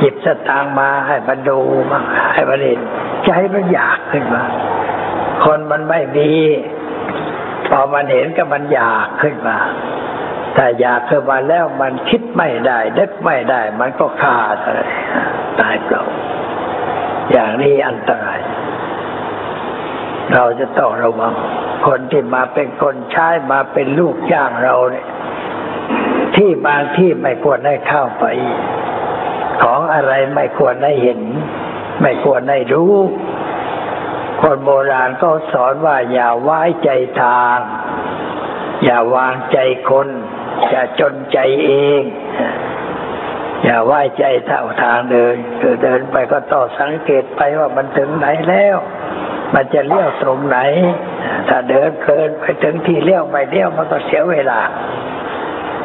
[0.00, 1.58] หยิบสตางมาให้มันดู
[1.90, 2.00] บ้า
[2.32, 2.80] ให้มันเห็น
[3.24, 4.44] ใจมันอยากขึ้นมา
[5.44, 6.30] คนมันไม่มี
[7.68, 9.58] พอมันเห็นก็มันอยากขึ้นมา
[10.56, 14.80] ถ้าอยากขึ้นมาแล้วมันคิดไม่ได้นึกไม่ได้ มันก็ขาดอะไร
[15.60, 16.04] ตายเปล่า
[17.32, 18.40] อย่างนี้อันตราย
[20.34, 21.32] เราจะต้องระวัง
[21.86, 25.06] คนที่มาเป็นคนใช้มาเป็นลูกจ้างเราเนี่ย
[26.36, 28.24] ที่บางที่ไม่ควรได้เข้าไป
[29.62, 31.20] ของอะไรไม่ควรได้เห็น
[32.02, 32.94] ไม่ควรได้รู้
[34.40, 36.90] คนโบราณก็สอนว่าอย่าไว้ใจ
[37.22, 37.58] ทาง
[38.84, 39.58] อย่าวางใจ
[39.90, 40.08] คน
[40.70, 42.02] อย่าจนใจเอง
[43.64, 48.76] อย่าไว้ใจเท่าทางเดินคือเดินไปก็ต้องสังเกตไปว่ามันถึงไหนแล้ว
[49.54, 50.58] มันจะเลี้ยวตรงไหน
[51.48, 54.60] ถ้าเดินเพลินไปถึงที่เลี้ยวไม่เลี้ยวมันก็เสียเวลา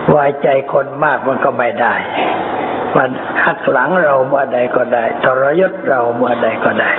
[0.09, 1.95] ไว้ใจคนมากมันก็ไม่ได้
[2.95, 3.09] มัน
[3.45, 6.91] หักหลังเราเมื่อใดก็ได้ทรยศเราเมื่อใดก็ได้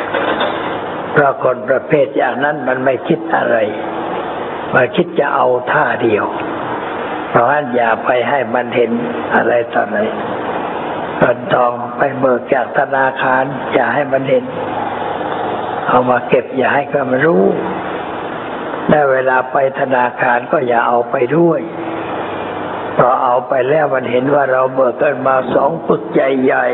[1.12, 3.56] เพราะคนประเภทอย่างนั้นมันไม่คิดอะไร
[4.74, 6.24] มันคิดจะเอาท่าเดียว
[7.30, 8.90] เพราะฉะนั้นอย่าไปให้มันเห็น
[9.35, 9.98] อะไรต่ออะไร
[11.18, 14.44] เงินทองไปเบิกจากธนาคาร อย่าให้มันเห็น
[15.88, 17.44] เอามาเก็บอย่าให้มันรู้
[18.90, 21.61] ได้เวลาไปธนาคารก็อย่าเอาไปด้วย
[23.49, 26.66] ไปแล้วมันเห็นว่าเราเบิกกันมาสองปึกใหญ่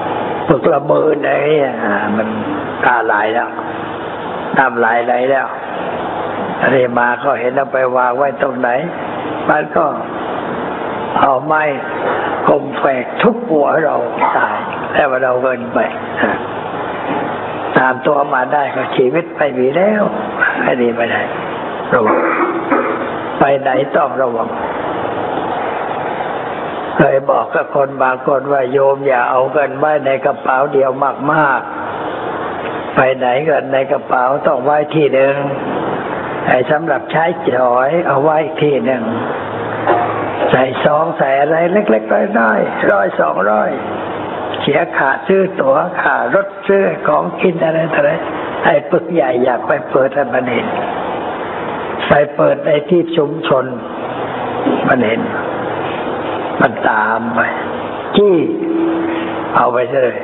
[0.00, 1.38] ๆปึกละหมื่นไอ้
[2.16, 2.28] มัน
[2.84, 3.48] ตาลายแล้ว
[4.58, 5.46] น้ำลายไหลแล้ว
[6.62, 8.68] อะไรมาก็เห็นเอาไปวางไว้ตรงไหน
[9.48, 9.84] มันก็
[11.20, 11.62] เอาไม้
[12.46, 13.96] คมแฝกทุบหัวเรา
[14.36, 14.56] ตาย
[14.92, 15.78] แล้วเราเงินไป
[17.78, 20.02] ตามตัวมาได้ก็ชีวิตไปมีแล้ว
[20.62, 21.22] ไม่ดีไม่ได้
[21.92, 22.18] ระวัง
[23.38, 24.48] ไปไหนต้องระวัง
[26.98, 30.90] เคยบอกกับคนบางคนว่าโยมอย่าเอาเงินไว้ในกระเป๋าเดียว
[31.32, 35.34] มากๆ ไปไหนเงินในกระเป๋าต้องไว้ที่หนึ่ง
[36.48, 39.04] ไอ้สำหรับใช้จ่อยเอาไว้ที่หนึ่ง
[40.50, 43.70] ใส่ซองใส่อะไรเล็กๆน้อยๆร้อยสองร้อย
[44.60, 48.10] เสียขาซื้อตั๋วขารถซื้อของกินอะไรต่ออะไร
[48.64, 50.66] ไอ้ปึกใหญ่อยากไปเปิดมันเห็น
[52.08, 53.64] ไปเปิดในที่ชุมชน
[54.88, 55.20] มันเห็น
[56.60, 57.40] มันตามไป
[58.16, 58.36] จี้
[59.56, 60.14] เอาไปเลย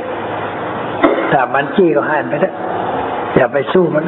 [1.33, 2.55] ถ้ามันจี้ก็ให้ไปเถอะ
[3.35, 4.07] อย่าไปสู้มัน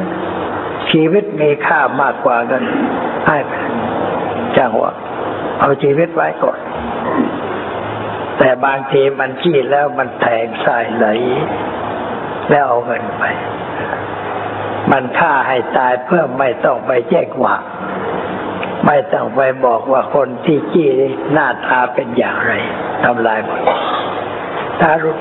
[0.91, 2.63] ชีวิตมีค่ามากกว่ากัน
[3.27, 3.51] ให้ไป
[4.57, 4.91] จ้างว่า
[5.59, 6.59] เอาชีวิตไว้ก่อน
[8.37, 11.07] แต่บางทีมันจี้แล้วมันแทงสายไหล
[12.49, 13.23] แล้วเอาเงินไป
[14.91, 17.55] มันฆ่าให้ตายเพื่อไม่ต้องไปแจ้งว่า
[18.87, 20.89] ไม่ต้องไปบอกว่าคนที่จี้
[21.33, 22.53] หน้าตาเป็นอย่างไร
[23.03, 23.61] ทำลายหมด
[24.79, 25.17] ทารุณ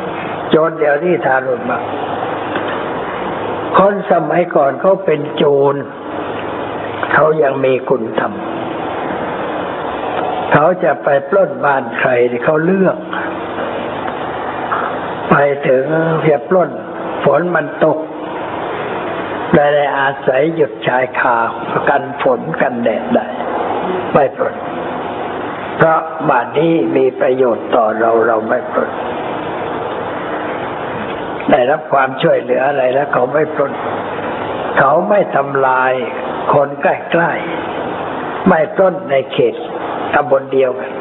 [0.51, 1.83] โจรเดี๋ยวนี้ทารุณมาก
[3.79, 5.75] คนสมัยก่อนเขาเป็นโจร
[7.13, 8.33] เขายังมีคุณธรรม
[10.53, 12.11] เขาจะไปปล้นบ้านใคร
[12.45, 12.99] เขาเลือก
[15.31, 15.35] ไป
[15.69, 15.85] ถึง
[16.21, 16.71] เพียปล้น
[17.25, 17.99] ฝนมันตก
[19.55, 19.67] ได้
[19.99, 21.37] อาศัยหยุดชายคา
[21.89, 23.27] กันฝนกันแดดได้
[24.15, 24.55] ไม่ปลด
[25.77, 28.91] เพราะบาดนี้มีประโยชน์ต่อเราเราไม่ปลด
[31.51, 33.73] ได้รับความช่วยเหลืออะไรแล้วเขาไม่ปลด
[34.79, 35.93] เขาไม่ทำลาย
[36.55, 39.55] คนใกล้ๆ ไม่ปล้นในเขต
[40.15, 40.93] ตำบลเดียวกัน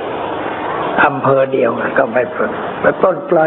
[1.06, 3.42] อำเภอเดียวกันก็ไม่ปล้นไปปล้นไกล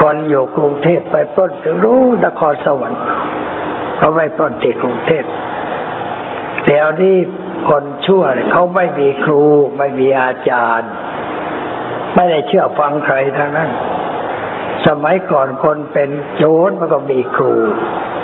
[0.00, 3.02] คนอยู่กรุงเทพไปปล้นถึงรู้นครสวรรค์
[3.98, 5.24] เขาไม่ปล้นที่กรุงเทพ
[6.64, 7.16] เดี๋ยวนี้
[7.68, 8.22] คนชั่ว
[8.52, 9.42] เขาไม่มีครู
[9.78, 10.90] ไม่มีอาจารย์
[12.14, 13.70] ไม่ได้เชื่อฟังใครทั้งนั้น
[14.86, 17.54] สมัยก่อนคนเป็นโจรมันก็มีครู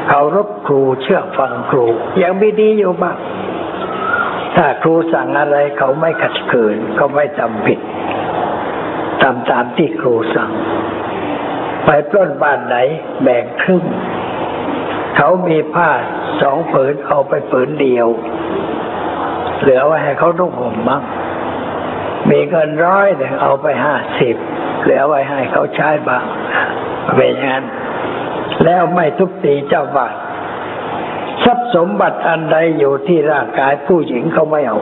[0.09, 1.87] เขารบครูเชื่อฟังครู
[2.23, 3.17] ยังมีดีอยู่บ้าง
[4.57, 7.81] ถ้าครูสั่งอะไรเขาไม่ขัดขืนเขาไม่ทำผิด
[9.23, 10.51] ทำตามที่ครูสั่ง
[11.85, 12.77] ไปปล้นบ้านไหน
[13.23, 13.85] แบ่งครึ่ง
[15.17, 15.91] เขามีผ้า
[16.41, 18.09] สองผืนเอาไปผืนเดียว
[19.61, 21.03] เหลือไว้ให้เขานุ่งห่มบ้าง
[22.31, 24.37] มีเงินร้อยหนึ่งเอาไปห้าสิบ
[24.83, 26.25] เหลือไว้ให้เขาใช้บ้าง
[27.17, 27.65] เป็นอย่างนั้น
[28.65, 30.15] แล้วไม่ทุบตีเจ้าบาน
[31.45, 34.79] ทรัพย์สมบัติอันใดอยู่ที่ร่างกายผู้หญิงเขาไม่เอา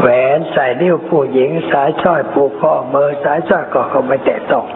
[0.00, 4.66] แหวนใส่นิ้วผู้หญิง สายสร้อยผูกข้อมือสายสร้อยก็เขาไม่แตะต้อง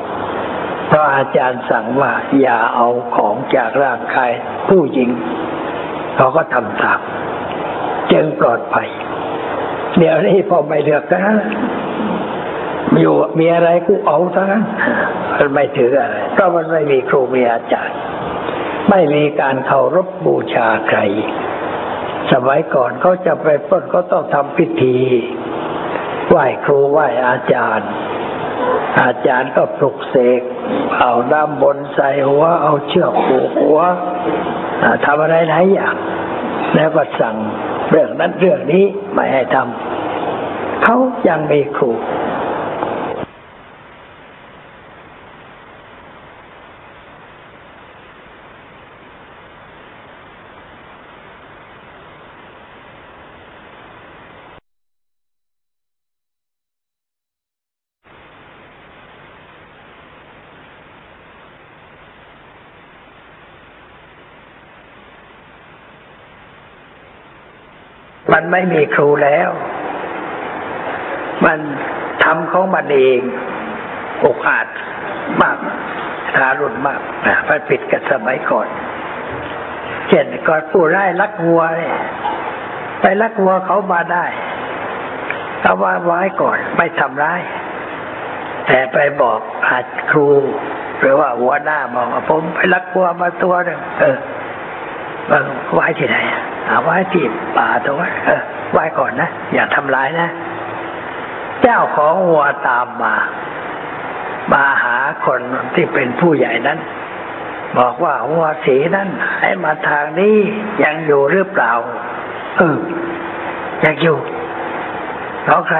[0.86, 4.30] เพราะราะอาจารย์สั่งว่าอย่าเอาของจากร่างกาย
[4.68, 5.10] ผู้หญิง
[6.16, 7.00] เขาก็ทำตาม
[8.12, 8.88] จึงปลอดภัย
[9.98, 11.22] เดี๋ยวนี้พอไม่เลือกนะ
[12.98, 14.64] อยู่มีอะไรกูเอาทั้งนั้น
[15.38, 17.98] มันไม่ถืออะไรเพราะมันไม่มีครูมีอาจารย์
[18.90, 21.00] ไม่มีการเคารพบูชาใคร
[22.32, 24.96] สมัยก่อนเขาจะไปปล้นก็ต้องทำพิธี
[26.28, 27.90] ไหว้ครูไหว้อาจารย์
[29.02, 30.42] อาจารย์ก็ปลุกเสก
[31.00, 33.80] เอาด้ามบนใส่หัวเอาเชือกผูกหัว
[35.04, 35.96] ทำอะไรหลายอย่าง
[36.74, 37.36] แล้วก็สั่ง
[37.90, 40.96] เรื่องนั้นเรื่องนี้ไม่ให้ทำเขา
[41.28, 41.90] ยังมีครู
[68.32, 69.48] มันไม่มีครูแล้ว
[71.44, 71.58] มัน
[72.24, 73.20] ทำของมันเอง
[74.24, 74.66] อกอาจ
[75.40, 75.58] มาก
[76.36, 78.68] ทารุณมากนะมันผิดกับสมัยก่อน
[80.08, 81.96] เช่นก่อนผู้ร้ายลักวัวเนี่ย
[83.00, 84.24] ไปลักวัวเขามาได้
[85.60, 87.40] เขาว่าไว้ก่อนไม่ทำร้าย
[88.66, 90.28] แต่ไปบอกอาจครู
[91.00, 94.16] หรือว่าหัวหน้าบอกว่าผมไปลักวัวมาตัวหนึ่งเออ
[95.74, 96.18] ไว้ที่ไหน
[96.70, 97.24] อาไว้ที่
[97.58, 98.40] ป่าตรงนั้นเออ
[98.72, 100.28] ไว้ก่อนนะ อย่าทำร้ายนะ
[101.62, 103.14] เจ้าของวัวตามมา
[104.52, 105.40] มาหาคน
[105.74, 106.78] ที่เป็นผู้ใหญ่นั้น
[107.78, 110.36] บอกว่าวัวสีนั้นให้มาทางนี้
[110.84, 111.72] ยังอยู่หรือเปล่า
[112.56, 112.78] เออ
[113.84, 114.18] ยังอยู่
[115.48, 115.78] ของใคร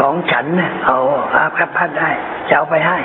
[0.00, 0.98] ของฉันเนี่ยเอา
[1.34, 2.10] อาคับพันได้
[2.48, 2.98] จะเอาไปให้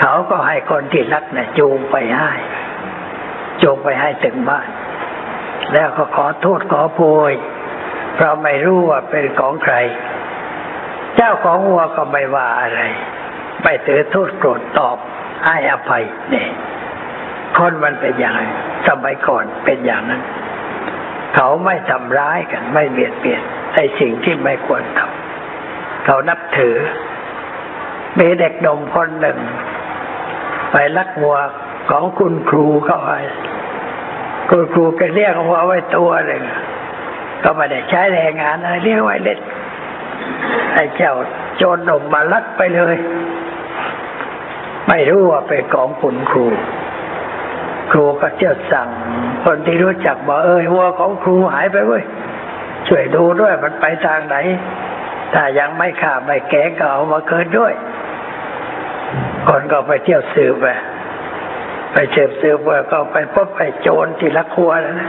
[0.00, 2.32] เขาก็ให้คนที่รักเนี่ยจูงไปให้
[3.62, 4.68] จูงไปให้ถึงบ้าน
[5.72, 7.32] แล้วก็ขอโทษขอโพย
[8.14, 9.74] เพราะไม่รู้ว่าเป็นของใคร
[11.16, 12.80] เจ้าของวัวก็ไม่ว่าอะไร
[13.62, 14.96] ไม่ถือโทษโกรธตอบ
[15.46, 16.48] ให้อภัยเนี่ย
[17.58, 18.42] คนมันเป็นอย่างไร
[18.88, 20.22] สมัยก่อนเป็นอย่างนั้น
[21.34, 23.42] เขาไม่ทำร้ายกัน ไม่เบียดเบียน
[23.74, 26.76] ในสิ่งที่ไม่ควรทำเขานับถือ
[28.18, 29.38] มีเด็กนมคนหนึ่ง
[30.72, 31.36] ไปลักวัว
[31.90, 33.12] ของคุณครูเขาไป
[34.48, 36.42] คุณครูก็เรียกวัวไว้ตัวหนึ่ง
[37.42, 39.38] ก็ไม่ได้ใช้แรงงานอะไรเรียกไว้เล็ด
[40.74, 41.14] ไอ้เจ้า
[41.56, 42.96] โจรหนุ่มมาลักไปเลย
[44.88, 46.46] ไม่รู้ว่าเป็นของคุณครู
[47.90, 48.88] ครูก็เจ้าสั่ง
[49.44, 52.02] คนที่รู้จักบอกเอ้ยวัวของครูหายไปเว้ย
[52.88, 54.36] ช่วยดูด้วยมันไปทางไหน
[55.34, 57.72] ถ้ายังไม่ขาไม่แก่ก็เอามาเกินด้วย
[59.48, 60.66] คนก็ไปเที่ยวสืบไป
[62.12, 65.08] เชิบสืบว่าก็ไปพบไปโจรที่ลักวัวแล้วนะ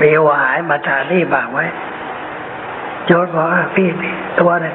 [0.00, 1.66] มีวัวายมาทานี่บางไว้
[3.06, 4.74] โจรบอกว่าพี่นี่ตัวนึง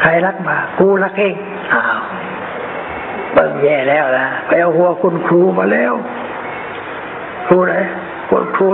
[0.00, 1.36] ใครรักมากูรักเอง
[1.72, 2.00] อ้าว
[3.32, 5.92] เบิ่งแย่แล้วนะไปเอาหัวคุณครูมาแล้ว
[7.48, 7.74] ครูไหน
[8.30, 8.68] คุณครู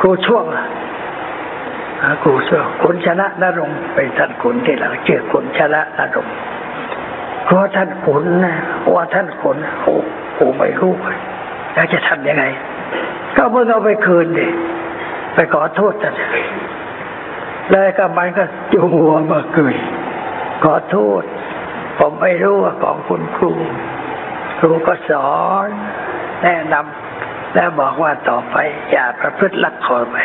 [0.00, 0.64] ครูช่วงอะ
[2.22, 6.26] ครูช่วงคุณชนะนรงเป็นท่านขุนที่หลังเชื่อคุณชนะนรง
[7.48, 8.56] เพราะท่านขุนนะ
[8.94, 9.96] ว่าท่านขุนโอ้
[10.34, 10.92] โหไม่รู้
[11.74, 12.44] แล้วจะทำยังไง
[13.36, 14.48] ก็เมื่อเอาไปคืนดิ
[15.34, 16.14] ไปขอโทษท่าน
[17.70, 19.76] เลยก็มันก็จูงหัวมาเกย
[20.64, 21.22] ขอโทษ
[21.98, 23.52] ผมไม่รู้ว่าของคุณครู
[24.58, 25.30] ครูก็สอ
[25.66, 25.68] น
[26.42, 28.56] แนะนำแล้วบอกว่าต่อไป
[28.90, 30.16] อย่าประพฤติลักขอไป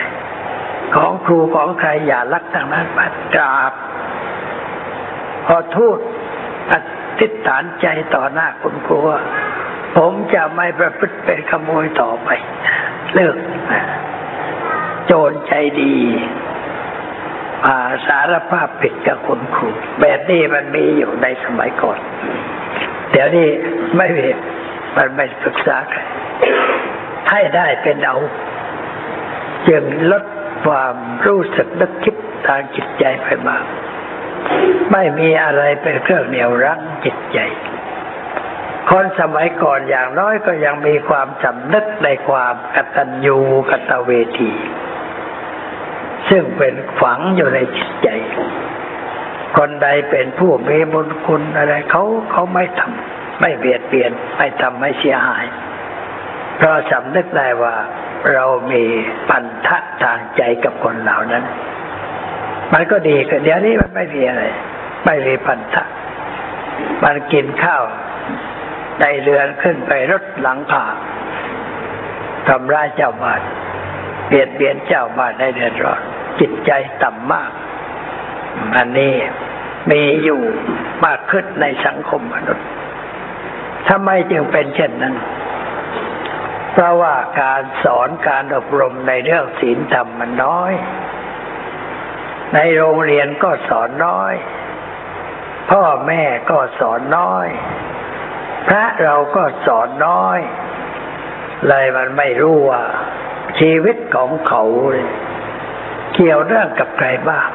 [0.95, 3.05] ของครูของใครอย่าลักทางนั้นมา
[3.35, 3.73] กราบ
[5.47, 5.97] ขอโทษ
[6.71, 6.77] อั
[7.19, 9.19] ธิษฐานใจต่อหน้าคุณครูว่า
[9.97, 12.29] ผมจะไม่ประพฤติเป็นขโมยต่อไป
[13.13, 13.37] เลิก
[15.05, 15.95] โจรใจดี
[17.65, 19.67] อาสารภาพผิดกับคุณครู
[20.01, 21.99] แบบนี้มันมีอยู่ในสมัยก่อน
[23.11, 23.47] เดี๋ยวนี้
[23.97, 24.27] ไม่มี
[24.97, 25.99] มันไม่ปรึกษาใคร
[27.29, 28.17] ให้ได้เป็นเอา
[29.69, 30.23] จึงลด
[30.65, 30.95] ความ
[31.25, 32.15] รู้สึกนึกคิด
[32.47, 33.63] ทางจิตใจไปมาก
[34.91, 37.39] ไม่มีอะไรเป็นเครื่องเหนี่ยวรั้งจิตใจ
[38.89, 43.37] คนสมัยก่อนอย่างน้อยก็ยังมีความสำนึกในความกตัญญู
[43.69, 44.51] กตเวที
[46.29, 48.07] ซึ่งเป็นฝังอยู่ในจิตใจ
[49.57, 55.45] คนใดเป็นผู้มีบุญคุณอะไรเขาเขาไม่ทำไม่เบียดเบียนไม่ทำไม่เสียหาย
[56.57, 57.75] เพราะสำนึกได้ว่า
[58.31, 58.83] เรามี
[59.29, 61.43] ปันทะทางใจกับคนเหล่านั้น
[62.73, 64.43] มันก็ดีกันเดี๋ยวนี้มันไม่มีอะไร
[65.05, 65.83] ไม่มีปันทะ
[67.03, 67.83] มันกินข้าว
[68.99, 70.85] ในเรือนขึ้นไปรถหลังผา
[72.47, 73.41] ทำร้ายเจ้าบ้าน
[74.27, 76.01] เบียดเบียนเจ้าบ้านให้เดือดร้อน
[76.39, 76.71] จิตใจ
[77.03, 77.51] ต่ำมาก
[78.77, 79.13] อันนี้
[79.91, 80.41] มีอยู่
[81.05, 82.67] มากขึ้นในสังคมมนุษย์
[83.89, 85.15] ทำไมจึงเป็นเช่นนั้น
[86.71, 90.73] เพราะว่าการสอนการอบรมในเรื่องศีลธรรมมันน้อย
[92.53, 94.33] ในโรงเรียนก็สอนน้อย
[95.71, 97.47] พ่อแม่ก็สอนน้อย
[98.67, 100.39] พระเราก็สอนน้อย
[101.67, 102.83] เลยมันไม่รู้ว่า
[103.59, 104.63] ชีวิตของเขา
[106.13, 107.49] เกี่ยวเรื่องกับใครบ้าง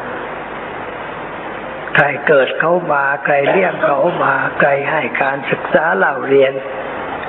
[1.95, 6.53] ใครเกิดเขามาใครเลี้ยงเขามาใครให้การศึกษาเล่าเรียน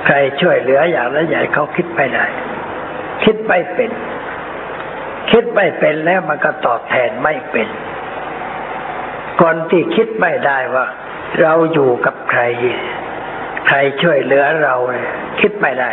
[0.05, 2.25] ใครช่วยเหลืออย่างละใหญ่เขาคิดไปได้
[3.23, 3.91] คิดไม่เป็น
[5.31, 7.67] คิดไม่เป็นแล้วมันก็ตอบแทนไม่เป็น
[9.41, 10.87] คนที่คิดไม่ได้ว่า
[11.41, 12.41] เราอยู่กับใคร
[13.67, 14.75] ใครช่วยเหลือเรา
[15.41, 15.91] คิดไม่ได้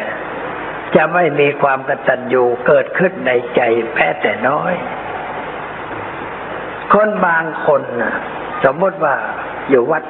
[0.96, 3.60] จะไม่มีความกตัญญูเกิดขึ้นในใจ
[3.94, 4.74] แม้แต่น้อย
[6.92, 8.14] คนบางคนนะ
[8.64, 9.14] สมมติว่า
[9.68, 10.04] อยู่วัด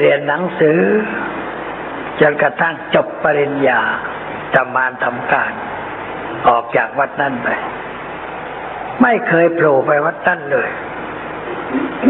[0.00, 0.80] เรียนหนังสือ
[2.20, 3.80] จนกระทั่งจบปริญญา
[4.54, 5.52] ทำงานทำการ
[6.48, 7.48] ออกจากวัดนั่นไป
[9.02, 10.68] ไม่เคยโผล่ไปวัดนั่นเลย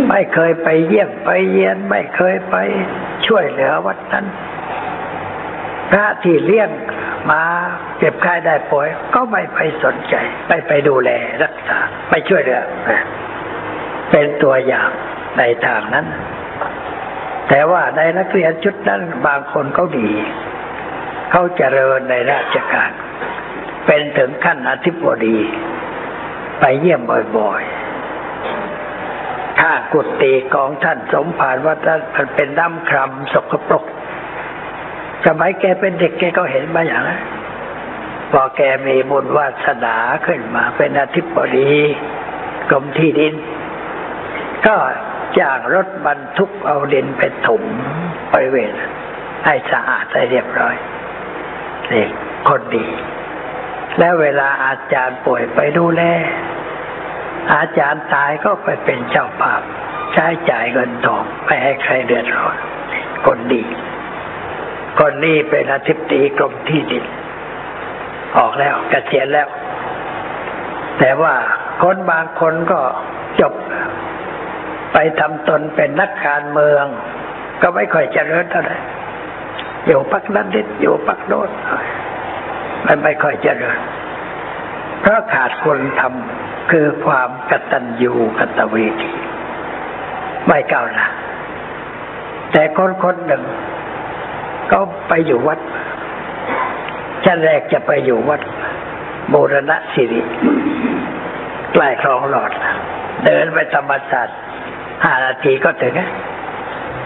[0.09, 2.57] ไม่เคยไปเยี่ยมไปเยียน ไม่เคยไป
[3.27, 4.27] ช่วยเหลือวัดนั้น
[5.91, 6.71] พระที่เลี้ยง
[7.31, 7.43] มา
[7.99, 10.15] เก็บค่ายได้ป่วยก็ไม่ไปสนใจ
[10.49, 11.11] ไม่ไปดูแล
[11.43, 11.79] รักษา
[12.11, 12.63] ไม่ช่วยเหลือ
[14.11, 14.91] เป็นตัวอย่าง
[15.39, 16.07] ในทางนั้น
[17.49, 20.11] แต่ว่าในนักเรียนชุดนั้นบางคนเขาดี
[21.31, 22.91] เขาเจริญในราชการ
[23.87, 25.39] เป็นถึงขั้นอธิบดี
[26.61, 27.01] ไปเยี่ยม
[27.37, 33.85] บ่อยๆ ถ้ากุฏิของท่านสมภารว่าท่านเป็นน้ำครามสกปรก
[35.27, 37.21] สมัยแกเป็นเด็กแกก็เห็นมาอย่างนั้น
[38.33, 41.73] พอแกมีบุญวาสนาขึ้นมาเป็นอธิบดี
[42.71, 43.35] กรมที่ดิน
[44.67, 44.77] ก็
[45.39, 47.63] จ้างรถบรรทุกเอาดินไปถม
[48.33, 48.73] บริเวณ
[49.45, 50.77] ให้สะอาดให้เรียบร้อย
[51.93, 52.07] นี่
[52.49, 52.87] คนดี
[53.99, 56.03] แล้วเวลาอาจารย์ป่วยไปดูแล
[57.55, 59.63] อาจารย์ตายก็ไปเป็นเจ้าภาพ
[60.13, 62.57] ใช้จ่ายเงินทองไม่ให้ใครเดือดร้อน
[63.27, 63.63] คนดี
[64.99, 67.05] คนนี้เป็นอธิบดีกรมที่ดิน
[68.39, 69.49] ออกแล้วกเกษียณแล้ว
[70.99, 71.35] แต่ว่า
[71.83, 72.81] คนบางคนก็
[73.41, 73.55] จบ
[74.93, 76.85] ไปทำตนเป็นนักการเมือง
[77.63, 78.79] ก็ไม่ค่อยเจริญเท่าไหร่
[79.87, 81.51] อยู่ปักนั้นนิดอยู่ปักโน้น
[82.87, 83.79] มันไม่ค่อยเจริญ
[85.01, 89.13] เพราะขาดคนทำคือความกตัญญูกตเวที
[90.47, 91.07] ไม่ก้าวหน้า
[92.53, 93.43] แต่คนคนหนึ่ง
[94.71, 94.79] ก็
[95.09, 95.59] ไปอยู่วัด
[97.25, 98.41] ชั้นแรกจะไปอยู่วัด
[99.31, 100.21] โบรณะสิริ
[101.73, 102.53] ใกล้คลองหลอด
[103.25, 104.39] เดินไปธรรมศาสตร์
[105.05, 105.95] ห้านาทีก็ถึง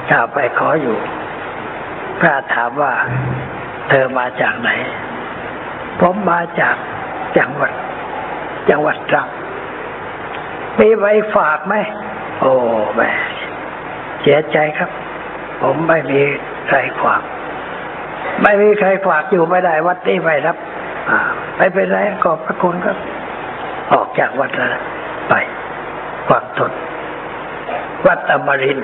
[0.09, 0.97] ถ้าไปขออยู่
[2.21, 2.93] พระถามว่า
[3.89, 4.71] เธอมาจากไหน
[6.01, 6.77] ผมมาจาก
[7.39, 7.73] จังหวัด
[8.71, 9.29] จังหวัดตรัง
[10.79, 11.75] มีไว้ฝากไหม
[12.41, 12.53] โอ้
[12.97, 13.11] แม่
[14.23, 14.91] เสียใจครับ
[15.63, 16.21] ผมไม่มี
[16.69, 17.23] ใครฝาก
[18.43, 20.57] ไม่มีใครฝากอยู่ไม่ได้วัดนี้ไม่รับ
[21.57, 22.97] ไม่เป็นไรขอบพระคุณครับ
[23.93, 24.83] ออกจากวัดแล้ว
[25.29, 25.35] ไป
[26.29, 26.73] ความทน
[28.07, 28.79] วัดอมริน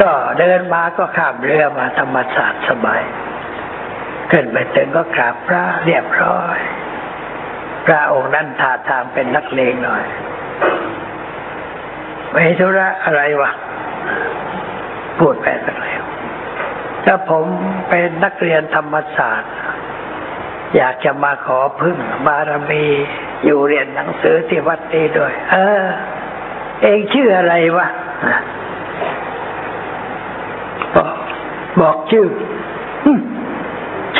[0.00, 3.02] ก็เดินมาก็ข้ามเรือมาธรรมศาสตร์สบาย
[4.30, 6.58] ขึ้นไปถึงก็กราบพระเรียบร้อย
[7.86, 10.04] พระองค์นั้นท่าทางเป็นนักเลงหน่อย
[12.30, 13.50] ไม่ธุระอะไรวะ
[15.18, 16.02] พูดไปสักแล้ว
[17.04, 17.44] ถ้าผม
[17.88, 19.52] เป็นนักเรียนธรรมศาสตร์
[20.76, 22.84] อยากจะมาขอพึ่งบารมี
[23.44, 25.86] อยู่เรียนหนังสือที่วัดนี้ด้วย เออ
[26.82, 27.88] เองชื่ออะไรวะ
[30.94, 31.10] บอก
[31.80, 32.26] บอกชื่อ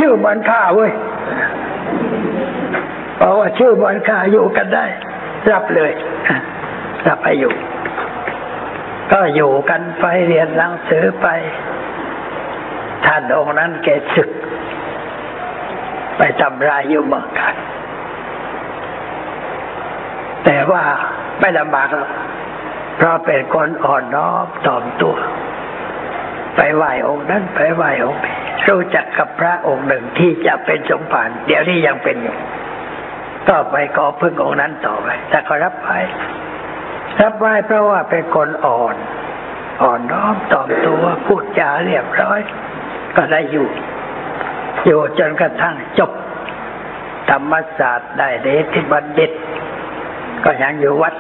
[0.07, 0.93] ชื่อมันค่าเว้ย
[3.21, 4.85] บอกว่าชื่อมันค่าอยู่กันได้
[5.51, 5.93] รับเลย
[7.07, 7.53] รับไปอยู่
[9.13, 11.27] ก็อยู่กันไปเรียนหนังสือไป
[13.05, 14.31] ท่านองค์นั้นแกศึก
[16.17, 17.55] ไปทำรายอยู่เมืองกัน
[20.45, 20.83] แต่ว่า
[21.41, 22.11] ไม่ลำบากหรอก
[22.97, 25.17] เพราะเป็นคนอ่อนน้อมถ่อมตัว
[26.57, 32.37] ไปไหว้องค์นั้นไปไหว้องค์นี้ รู้จักกับพระองค์หนึ่งที่จะเป็นสมภารเดี๋ยวนี้ยังเป็นอยู่
[33.49, 35.91] ก็ไปขอพึ่งองค์นั้นต่อไปแต่ก็รับไป
[37.21, 38.97] รับไหว้เพราะว่าเป็นคนอ่อน
[39.83, 42.41] อ่อนน้อมตอมตัวพูดจาเรียบร้อย
[43.17, 43.69] ก็ได้อยู่
[44.87, 46.13] อยู่จนกระทั่งจบ
[47.31, 49.31] ธรรมศาสตร์ได้เดชบัณฑิต
[50.45, 51.15] ก็ยังอยู่วัด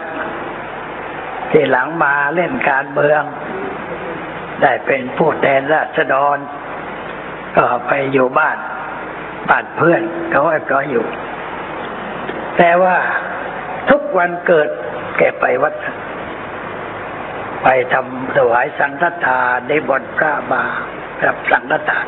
[1.51, 3.23] ที่หลังมาเล่นการเมือง
[4.63, 6.37] ได้เป็นผู้แทนราษฎร
[7.57, 8.59] ก็ไปอยู่บ้าน
[9.49, 11.05] บ้านเพื่อนเขาให้ปล่อยอยู่
[12.59, 12.97] แต่ว่า
[13.91, 14.69] ทุกวันเกิด
[15.19, 15.75] แกไปวัด
[17.63, 20.65] ไปทำถวายสังฆทานในบนพระบา
[21.25, 22.07] รับสังฆทาน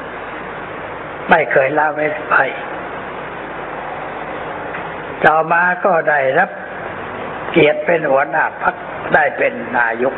[1.30, 2.34] ไม่เคยละเว้นไป
[5.24, 6.51] ต่อมาก็ได้รับ
[7.51, 8.74] เกียรติเป็นหัวหน้าพัก
[9.14, 10.14] ได้เป็นนายก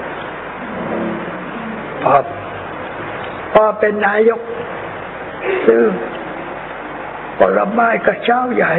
[2.03, 2.15] พอ
[3.53, 4.41] พอเป็นนายก
[5.67, 5.89] ซึ่ง
[7.39, 8.73] ผลไม้กระเช้าใหญ่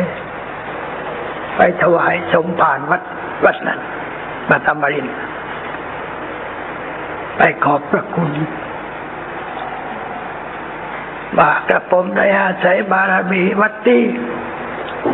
[1.55, 3.01] ไปถวายสมภารวัด
[3.45, 3.80] วัดนั้น
[4.49, 5.07] มาตมริน
[7.38, 8.32] ไปขอบพระคุณ
[11.38, 14.03] บากระผมได้อาศัยบารมีวัดที่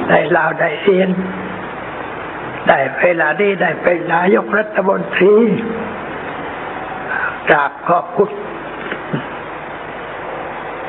[0.09, 1.09] ได้ลาวได้เรียน
[2.67, 5.35] ได้เวลานี้ได้เป็นนายกรัฐมนตรี
[7.49, 8.29] กราบขอบคุณ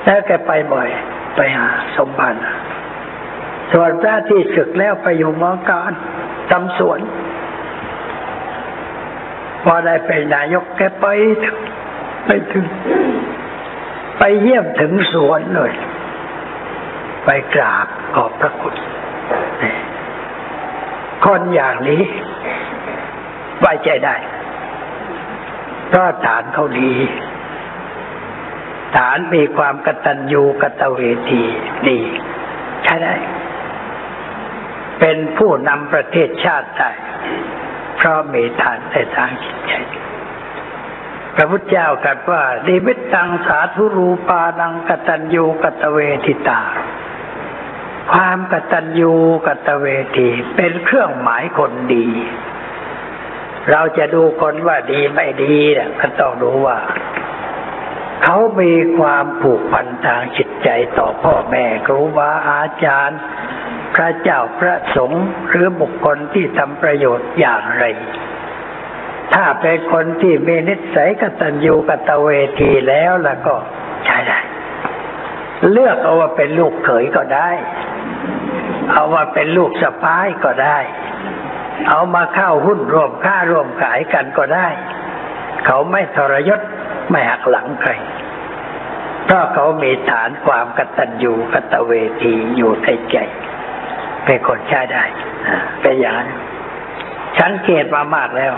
[0.08, 0.88] แล้วแกไปบ่อย
[1.36, 2.38] ไปหาสมบัติ
[3.72, 5.92] ส่วนพระที่ศึกแล้วไปอยู่มองการ
[6.50, 7.00] ทำสวน
[9.64, 11.06] พอได้เป็นนายกแกไป
[11.44, 11.56] ถึง
[12.26, 12.64] ไปถึง
[14.18, 15.72] ไปเยี่ยมถึงสวนเลย
[17.24, 18.74] ไปกราบขอบพระคุณ
[21.24, 22.02] คนอย่างนี้
[23.60, 24.16] ไว้ใจได้
[25.88, 26.92] เพราะฐานเขาดี
[28.96, 31.42] ฐานมีความกตัญญูกตเวที
[31.88, 32.00] ดี
[32.84, 33.14] ใช่ได้
[35.00, 36.90] เป็นผู้นำประเทศชาติได้
[37.96, 39.72] เพราะมีฐานในทางจิตใจ
[41.36, 46.62] พระพุทธเจ้ากัดว่าดีวิตังสาธุรูปานังกตัญญูกตเวทิตา
[48.12, 49.14] ความกตัญญู
[49.46, 49.86] กตเว
[50.16, 52.06] ทีเป็นเครื่องหมายคนดี
[53.70, 56.78] เราจะดูคนว่าดีไม่ดีเนี่ยก็ต้องดูว่า
[58.24, 63.20] เขามีความผูกพันทางจิตใจต่อพ่อแม่ครูบาอาจารย์
[63.94, 67.84] พระเจ้าพระสงฆ์หรือบุคคลที่ทำประโยชน์อย่างไร
[69.34, 73.54] ถ้าเป็นคนที่มีนิสัยกตัญญูกตเวทีแล้วแล้วก็
[74.04, 74.38] ใช้ได้
[75.70, 77.50] เลือกเอาว่าเป็นลูกเขยก็ได้
[78.92, 80.78] เอาว่าเป็นลูกสะพ้ายก็ได้
[81.88, 84.68] เอามาเข้าหุ้นร่วมค่าร่วมขายกันก็ได้
[85.66, 86.60] เขาไม่ทรยศ
[87.10, 87.92] ไม่หักหลังใคร
[89.24, 91.92] เพราะเขามีฐานความกตัญญูกตเว
[92.22, 93.16] ทีอยู่ในใจ
[94.24, 95.04] เป็นคนใช้ได้
[95.82, 96.30] เป็นอย่างนั้น
[97.40, 98.52] สังเกตมามากแล้ว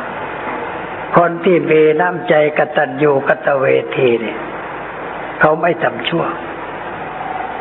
[1.17, 4.39] คนที่มีน้ำใจกตัญญูกตเวทีเนี่ย
[5.41, 6.25] เขาไม่ทำชั่ว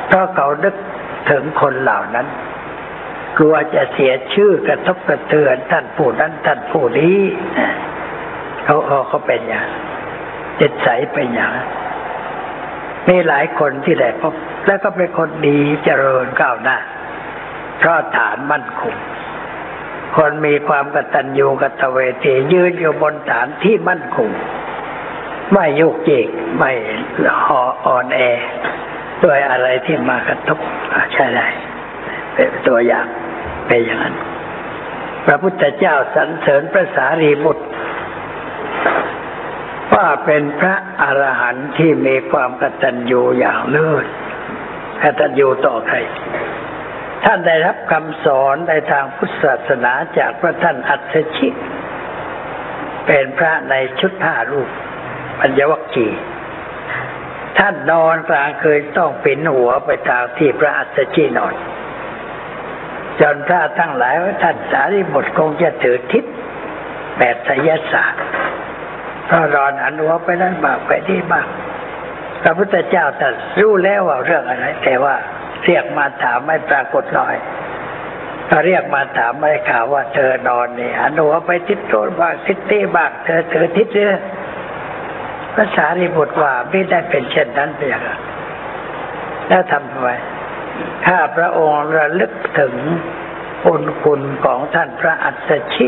[0.08, 0.76] เพราะเขานึก
[1.30, 2.28] ถึงคนเหล่านั้น
[3.38, 7.20] กลัวจะเสียชื่อกระทบกระเทือนท่านผู้นั้นท่านผู้นี้
[8.66, 9.68] เขาเขาเขาเป็นอย่าง
[10.60, 11.54] จิตใสเป็นอย่าง
[13.08, 14.34] มีหลายคนที่ได้พบ
[14.68, 16.78] แล้วก็เป็นคนดีเจริญก้าวหน้า
[17.78, 18.96] เพราะฐานมั่นคง
[20.18, 24.30] คนมีความกตัญญูกตเวทียืนอยู่บนฐานที่มั่นคง
[25.54, 26.72] ไม่ยุกยิกไม่
[27.46, 28.20] ห่ออ่อนแอ
[29.24, 30.60] ด้วยอะไรที่มากระทบ
[31.14, 31.48] ใช่ได้
[32.34, 33.08] เป็นตัวอย่าง
[33.68, 34.16] เป็นอย่างนั้น
[35.26, 37.66] พระพุทธเจ้าสรรเสริญพระสารีบุตร
[39.94, 44.06] ว่าเป็นพระอรหันต์ที่มีความกตัญญูอย่างเลิศ
[45.02, 45.98] กตัญญูต่อใคร
[47.24, 51.50] ท่านได้รับคำสอนในทางพุทธศาสนาจากพระท่านอัศชิ
[53.06, 54.70] เป็นพระในชุดผ้ารูป
[55.40, 56.08] ปัญญวัคคี
[57.60, 61.56] ท่านนอนกลางคืนต้องปินหัวไปทางที่พระอัศชินอน
[63.20, 66.26] จนพระทั้งหลายว่าท่านสารีบุตรคงจะถือทิศ
[67.18, 68.24] แบบไสยศาสตร์
[69.30, 71.48] เพระรอนหันหัวไปนั้นบ้างไปนี่บ้าง
[72.42, 75.16] พระพุทธเจ้าตรัสรู้แล้วว่าเรื่องอะไร แต่ว่า
[75.64, 77.36] เรียกมาถามไม่ปรากฏลอย
[78.50, 84.14] ก็เรียกมาถามไม่ข่าวว่าเธอนอนนี่หันหัวไปทิศโน้นบ้างทิศนี้บ้างเธอถือทิศเรือ
[85.54, 88.02] พระสารีบุตรว่าไม่ได้เป็นเช่นนั้นเพียง
[89.48, 90.10] แล้วทำทำไม
[91.06, 92.74] ข้าพระองค์ระลึกถึง
[93.66, 95.88] บุญคุณของท่านพระอัศชิ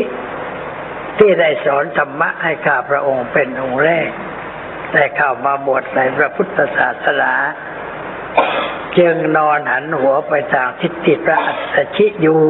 [1.18, 4.08] ที่ได้สอนธรรมะให้ข้าพระองค์เป็นองค์แรก
[4.92, 7.32] ได้เข้ามาบวชในพระพุทธศาสนา
[8.98, 12.42] จึงนอนหันหัวไปทางทิศที่พระอัศชิอยู่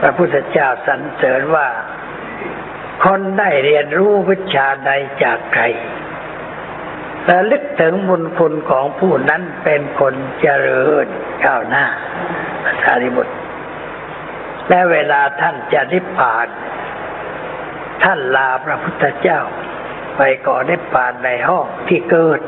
[0.00, 1.68] พระพุทธเจ้าสรรเสริญว่า
[3.04, 4.90] คนได้เรียนรู้วิชาใด
[5.22, 5.64] จากใคร
[7.26, 11.06] และลึกถึงบุญคุณของผู้นั้นเป็นคนเจริญ
[11.44, 11.86] ก้าวหน้า
[12.64, 13.34] พระสารีบุตร
[14.68, 16.46] และเวลาท่านจะนิพพาน
[18.02, 19.40] ท่านลาพระพุทธเจ้า
[20.16, 22.40] ไปก่อนนิพพานในห้องที่เกิด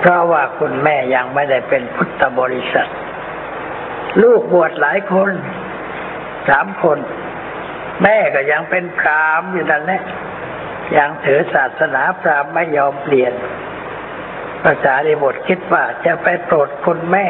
[0.00, 2.88] เพราะว่าคุณแม่ยังไม่ได้เป็นพุทธบริษัท
[4.22, 5.32] ลูกบวชหลายคน
[6.48, 6.98] สามคน
[8.02, 10.02] แม่ก็ยังเป็นพรามอยู่นั่นแหละ
[10.96, 13.32] ยังถือศาสนาพราหมณ์ไม่ยอมเปลี่ยน
[14.64, 17.28] ภาษาริบทคิดว่าจะไปโปรดคุณแม่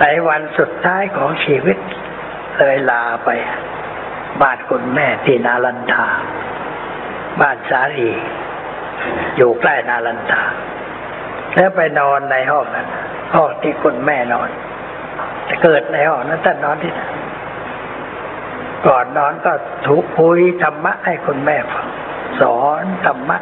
[0.00, 1.78] ในวันสุดท้ายของชีวิต
[2.58, 3.28] เลยลาไป
[4.42, 6.08] บ้านคุณแม่ที่นาลันทา
[7.40, 8.10] บ้านสาลี
[9.36, 10.42] อยู่ใกล้นาลันทา
[11.54, 12.86] แล้วไปนอนในห้องนั้น
[13.34, 14.48] ห้องที่คุณแม่นอน
[15.48, 17.12] จะเกิดในห้องนั้นท่านนอนที่นั่น
[18.86, 19.52] ก่อนนอนก็
[19.86, 21.86] ถูกคุยธรรมะให้คุณแม่ฟัง
[22.40, 23.38] สอนธรรมะ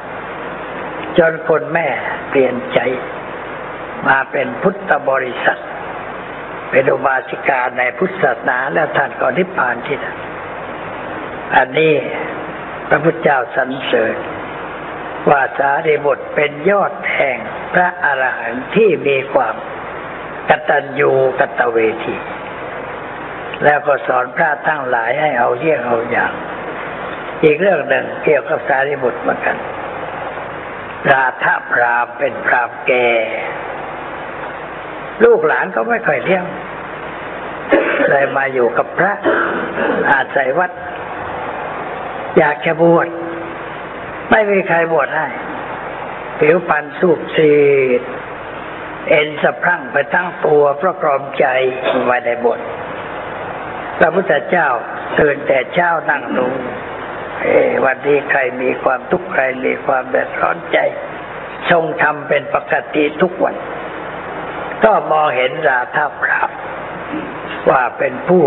[1.18, 1.86] จนคุณแม่
[2.30, 2.78] เปลี่ยนใจ
[4.08, 5.60] มาเป็นพุทธบริษัท
[6.70, 10.16] เป็นอุบาสิกาในพุทธศาสนาแล้วท่านก็นิพพานที่นั่น
[11.54, 11.94] อันนี้
[12.88, 14.16] พระพุทธเจ้าสรรเสริญ
[15.30, 17.38] ว่าสารีบุตรเป็นยอดแห่ง
[17.74, 19.54] พระอรหันต์ที่มีความ
[20.48, 22.16] กตัญญูกตเวที
[23.64, 26.32] แล้วก็สอนพระทั้งหลายให้เอาเยี่ยงเอาอย่าง
[27.44, 29.56] อีกเรื่องหนึ่งเกี่ยวกับสารีบุตรเหมือนกัน
[31.12, 33.08] ราธาพรามเป็นพรามแก่
[35.24, 36.44] ลูกหลานก็ไม่ค่อยเลี้ยง
[38.10, 39.12] เลยมาอยู่กับพระ
[40.12, 40.70] อาศัยวัด
[42.38, 43.08] อยากจะบวช
[44.30, 45.26] ไม่มีใครบวชให้
[46.38, 47.52] ผิวปันสูบซี
[47.98, 48.02] ด
[49.08, 51.46] เอ็นสะพรั่งไปทั้งตัวเพราะกรอมใจ
[52.06, 52.60] ไม่ได้บวช
[53.98, 54.68] พระพุทธเจ้า
[55.18, 56.46] ตื่นแต่เช้านั่งดู
[57.42, 57.46] เอ
[57.84, 60.78] วันนี้ใครมีความทุกข์ใครมีความเดือดร้อนใจ
[61.70, 63.56] ทรงทำเป็นปกติทุกวัน
[64.84, 66.50] ก็มองเห็นราธาพราม
[67.70, 68.44] ว่าเป็นผู้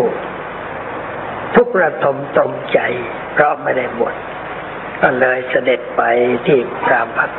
[1.56, 2.80] ทุกระทมตรมใจ
[3.34, 4.16] เพราะไม่ได้บวช
[5.02, 6.02] ก็เลยเสด็จไป
[6.46, 7.32] ที่พรามพัก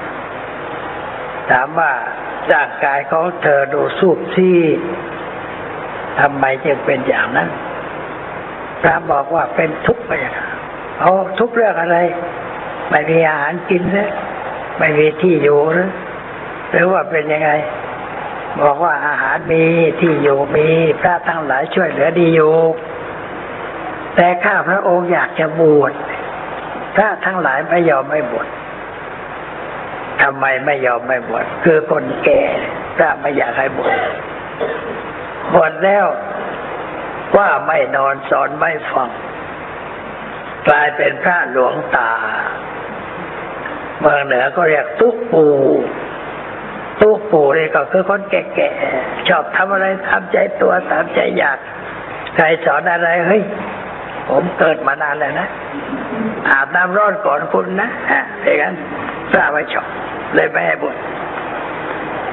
[1.50, 1.92] ถามว่า
[2.52, 4.80] ร่างกายของเธอดูสูบซีด
[6.20, 7.48] ทำไมจึงเป็นอย่างนั้น
[8.82, 10.48] พระบอกว่าเป็นทุกข์ไปอย่างนั้น
[11.00, 11.98] เอาทุกข์เรื่องอะไร
[12.90, 14.11] ไม่มีอาหารกินเลย
[14.78, 15.88] ไม่มีที่อยู่หรือ
[16.70, 17.50] หรือว่าเป็นยังไง
[18.62, 19.64] บอกว่าอาหารมี
[20.00, 20.66] ที่อยู่มี
[21.00, 22.54] พระทั้งหลายช่วยเหลือดีอยู่
[24.16, 25.92] แต่ข้าพระองค์อยากจะบวช
[26.96, 28.48] พระทั้งหลายไม่ยอมไม่บวช
[30.22, 32.42] ทำไมไม่ยอมไม่บวชคือคนแก่
[32.96, 33.96] พระไม่อยากให้บวช
[35.54, 36.06] บวชแล้ว
[37.36, 39.11] ว่าไม่นอนสอนไม่ฟัง
[40.68, 42.12] กลายเป็นพระหลวงตา
[44.00, 45.46] เมืองเหนือก็เรียกตุ๊กปู
[47.02, 51.58] ตุ๊กปูนี่ก็คือคนแก่ๆชอบทำอะไรตามใจตัวตามใจอยาก
[52.36, 53.42] ใครสอนอะไรเฮ้ย
[54.31, 55.49] ผมเกิดมานานแล้วนะ
[56.49, 58.74] อาบน้ำร้อนก่อนคุณนะฮะอย่างนั้น
[59.31, 59.87] พระไม่ชอบ
[60.35, 60.97] เลยไม่ให้บวช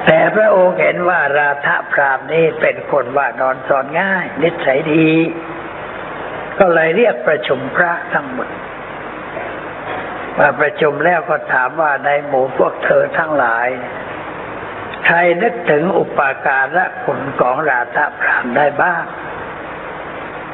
[0.06, 5.08] แต่พระองค์เห็นว่าราธะพรามนี้เป็นคนว่านอนสอนง่าย นิสัยดี
[6.58, 8.48] ก็เลยเรียกประชุมพระทั้งหมด
[10.38, 13.68] มาประชุมแล้วก็ถามว่าในหมู่พวกเธอทั้งหลาย
[15.06, 19.02] ใครนึกถึงอุปการะคุณของราธะพรามได้บ้าง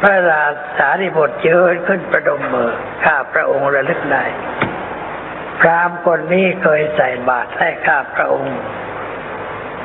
[0.04, 0.42] พระรา
[0.78, 2.70] สารีบทเจอขึ้นประดมมือ
[3.04, 4.24] ข้าพระองค์ระลึกได้
[5.60, 8.56] พรามคนนี้เคยใส่บาตรให้ข้าพระองค์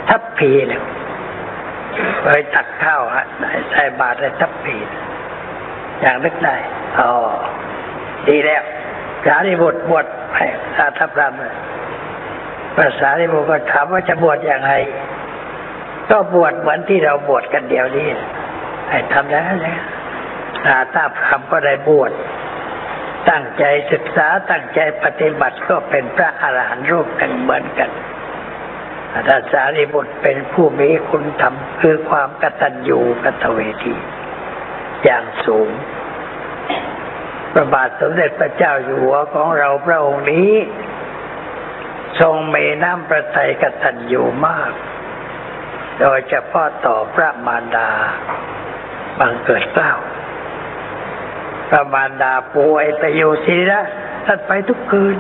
[0.09, 0.83] ทัพพีหนึ่ง
[2.23, 3.25] เคยตักข้าวฮะ
[3.71, 4.77] ใส่บาตรให้ทัพพี
[6.01, 6.55] อย่างนึกได้
[6.99, 7.11] อ๋อ
[8.27, 8.63] ดีแล้ว
[9.25, 10.05] สารีบุตรบวช
[10.35, 10.45] ให้
[10.77, 11.55] อาทัพรามเลย
[12.75, 14.73] ภาษาที่บก็ถามว่าจะบวชอย่างไร
[16.09, 18.07] ก็บวชเหมือนที่เราบวชกันเดียวนี้
[18.89, 19.77] ให้ทำอย่างนั้นเลย
[20.67, 22.11] อาตาพรามก็ได้บวช
[23.29, 27.89] ตั้งใจศึกษาตั้งใจปฏิบัติก็เป็นพระอรหันต์รูปหนึ่งเหมือนกัน
[29.13, 33.95] อาสารีบุตรเป็นผู้มีคุณธรรมคือความกตัญญูกตเวที
[35.03, 35.69] อย่างสูง
[37.53, 40.51] พระบาทสมเด็จพระเจ้าอยู่หัวของเราพระองค์นี้
[42.19, 44.71] ทรงเมีน้ำประทัยกตัญญูมาก
[45.99, 47.89] โดยเฉพาะต่อพระมารดา
[49.19, 49.93] บังเกิดเกล้า
[51.69, 53.85] พระมารดาป่วยไปอยู่ศิริราช
[54.25, 55.17] ท่านไปทุกคืน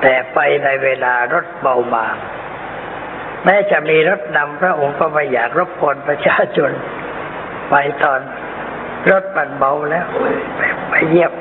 [0.00, 2.16] แต่ไปในเวลารถเบาบาง
[3.44, 6.70] แม้จะมีรถนำพระองค์ก็ไม่อยากรบกวนประชาชน
[7.70, 8.20] ไปตอน
[9.10, 10.06] รถมันเบาแล้ว
[10.56, 10.60] ไป
[10.90, 11.32] ไปเยี่ยม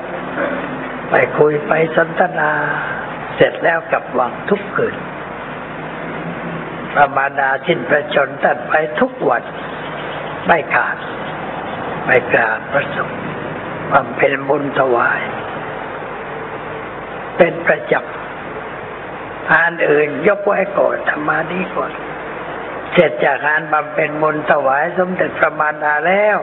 [1.10, 2.52] ไปคุยไปสนทนา
[3.36, 4.96] เสร็จแล้วกลับวังทุกคืน
[6.94, 9.44] พระมารดาสิ้นพระชนม์ท่านไปทุกวัน
[10.48, 10.98] ไม่ขาด
[12.06, 13.20] ไปกราบพระสงฆ์
[13.94, 15.22] บำเพ็ญบุญถวาย
[17.38, 21.92] เป็นประจำงานอื่นยกไว้ก่อนธรรมานี้ก่อน
[22.94, 26.38] เสร็จจากงานบำเพ็ญบุญถวายสมเด็จพระมารดาแล้ว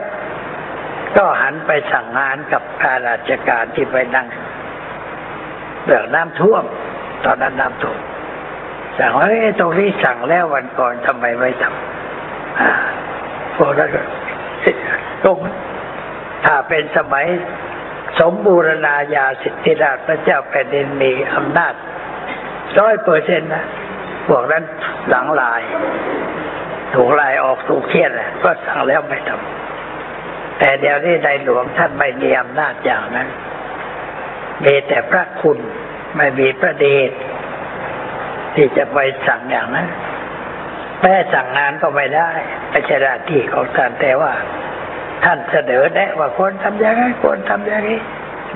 [1.17, 4.27] ก็หันไปสั่งงานกับข้าราชการที่ไปนั่ง
[5.85, 6.63] เรื่องน้ำท่วม
[7.25, 7.99] ตอนนั้นน้ำท่วม
[8.97, 12.71] สั่งว่าเอ้ตรงนี้สั่งแล้ววันก่อนทำไมไม่ทำอ่า
[13.55, 14.01] พวกนั้นก็
[15.23, 15.37] ตรง
[16.45, 17.25] ถ้าเป็นสมัย
[18.19, 21.73] สมบูรณาญาสิทธิราชพระเจ้าแผ่นดินมีอำนาจ
[22.79, 23.65] ร้อยเปอร์เซ็นต์นะ
[24.27, 24.63] พวกนั้น
[25.09, 25.61] หลังลาย
[26.93, 33.27] ถูกไล่ออกถูกเครียดแหละก็สั่งแล้วไม่ทำแต่เดี๋ยวนี้ในหลวงท่านไม่มีอำนาจอย่างนั้น
[34.63, 35.57] มีแต่พระคุณ
[36.17, 37.11] ไม่มีพระเดช
[38.55, 39.87] ที่จะไปสั่งอย่างนั้น
[41.01, 42.29] แม่สั่งงานก็ไม่ได้
[42.69, 44.33] ไม่ใช่หน้าที่ของท่านแต่ว่า
[45.23, 47.99] ท่านเสนอแนะว่าควรทำอย่างนี้ควรทำอย่างนี้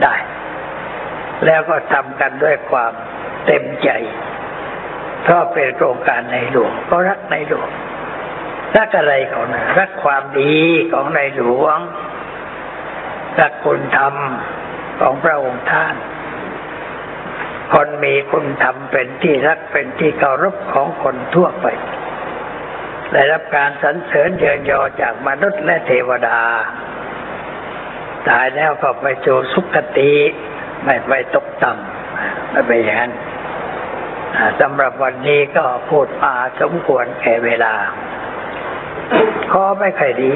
[0.03, 0.15] ได้
[1.45, 2.93] แล้วก็ทำกันด้วยความ
[3.45, 3.89] เต็มใจ
[5.23, 7.69] เพราะเป็นโครงการในหลวงก็รักในหลวง
[8.77, 10.55] รักอะไรของนะรักความดี
[10.93, 11.77] ของในหลวง
[13.39, 14.13] รักคุณธรรม
[14.99, 15.95] ของพระองค์ท่าน
[17.73, 21.67] คนมีคุณธรรมเป็นที่รักเป็นที่เคารพของคนทั่วไป
[23.13, 26.39] ได้รับการสรรเสริญเยินยอจากมนุษย์และเทวดา
[28.29, 30.13] ตายแล้วก็ไปโจสุขติ
[30.83, 33.13] ไม่ไปตกต่ำไม่ไปอย่างนั้น
[34.59, 37.73] สำหรับวันนี้ก็พูดมาสมควรแก่เวลา
[39.51, 40.31] ข้อไม่ค่อยดี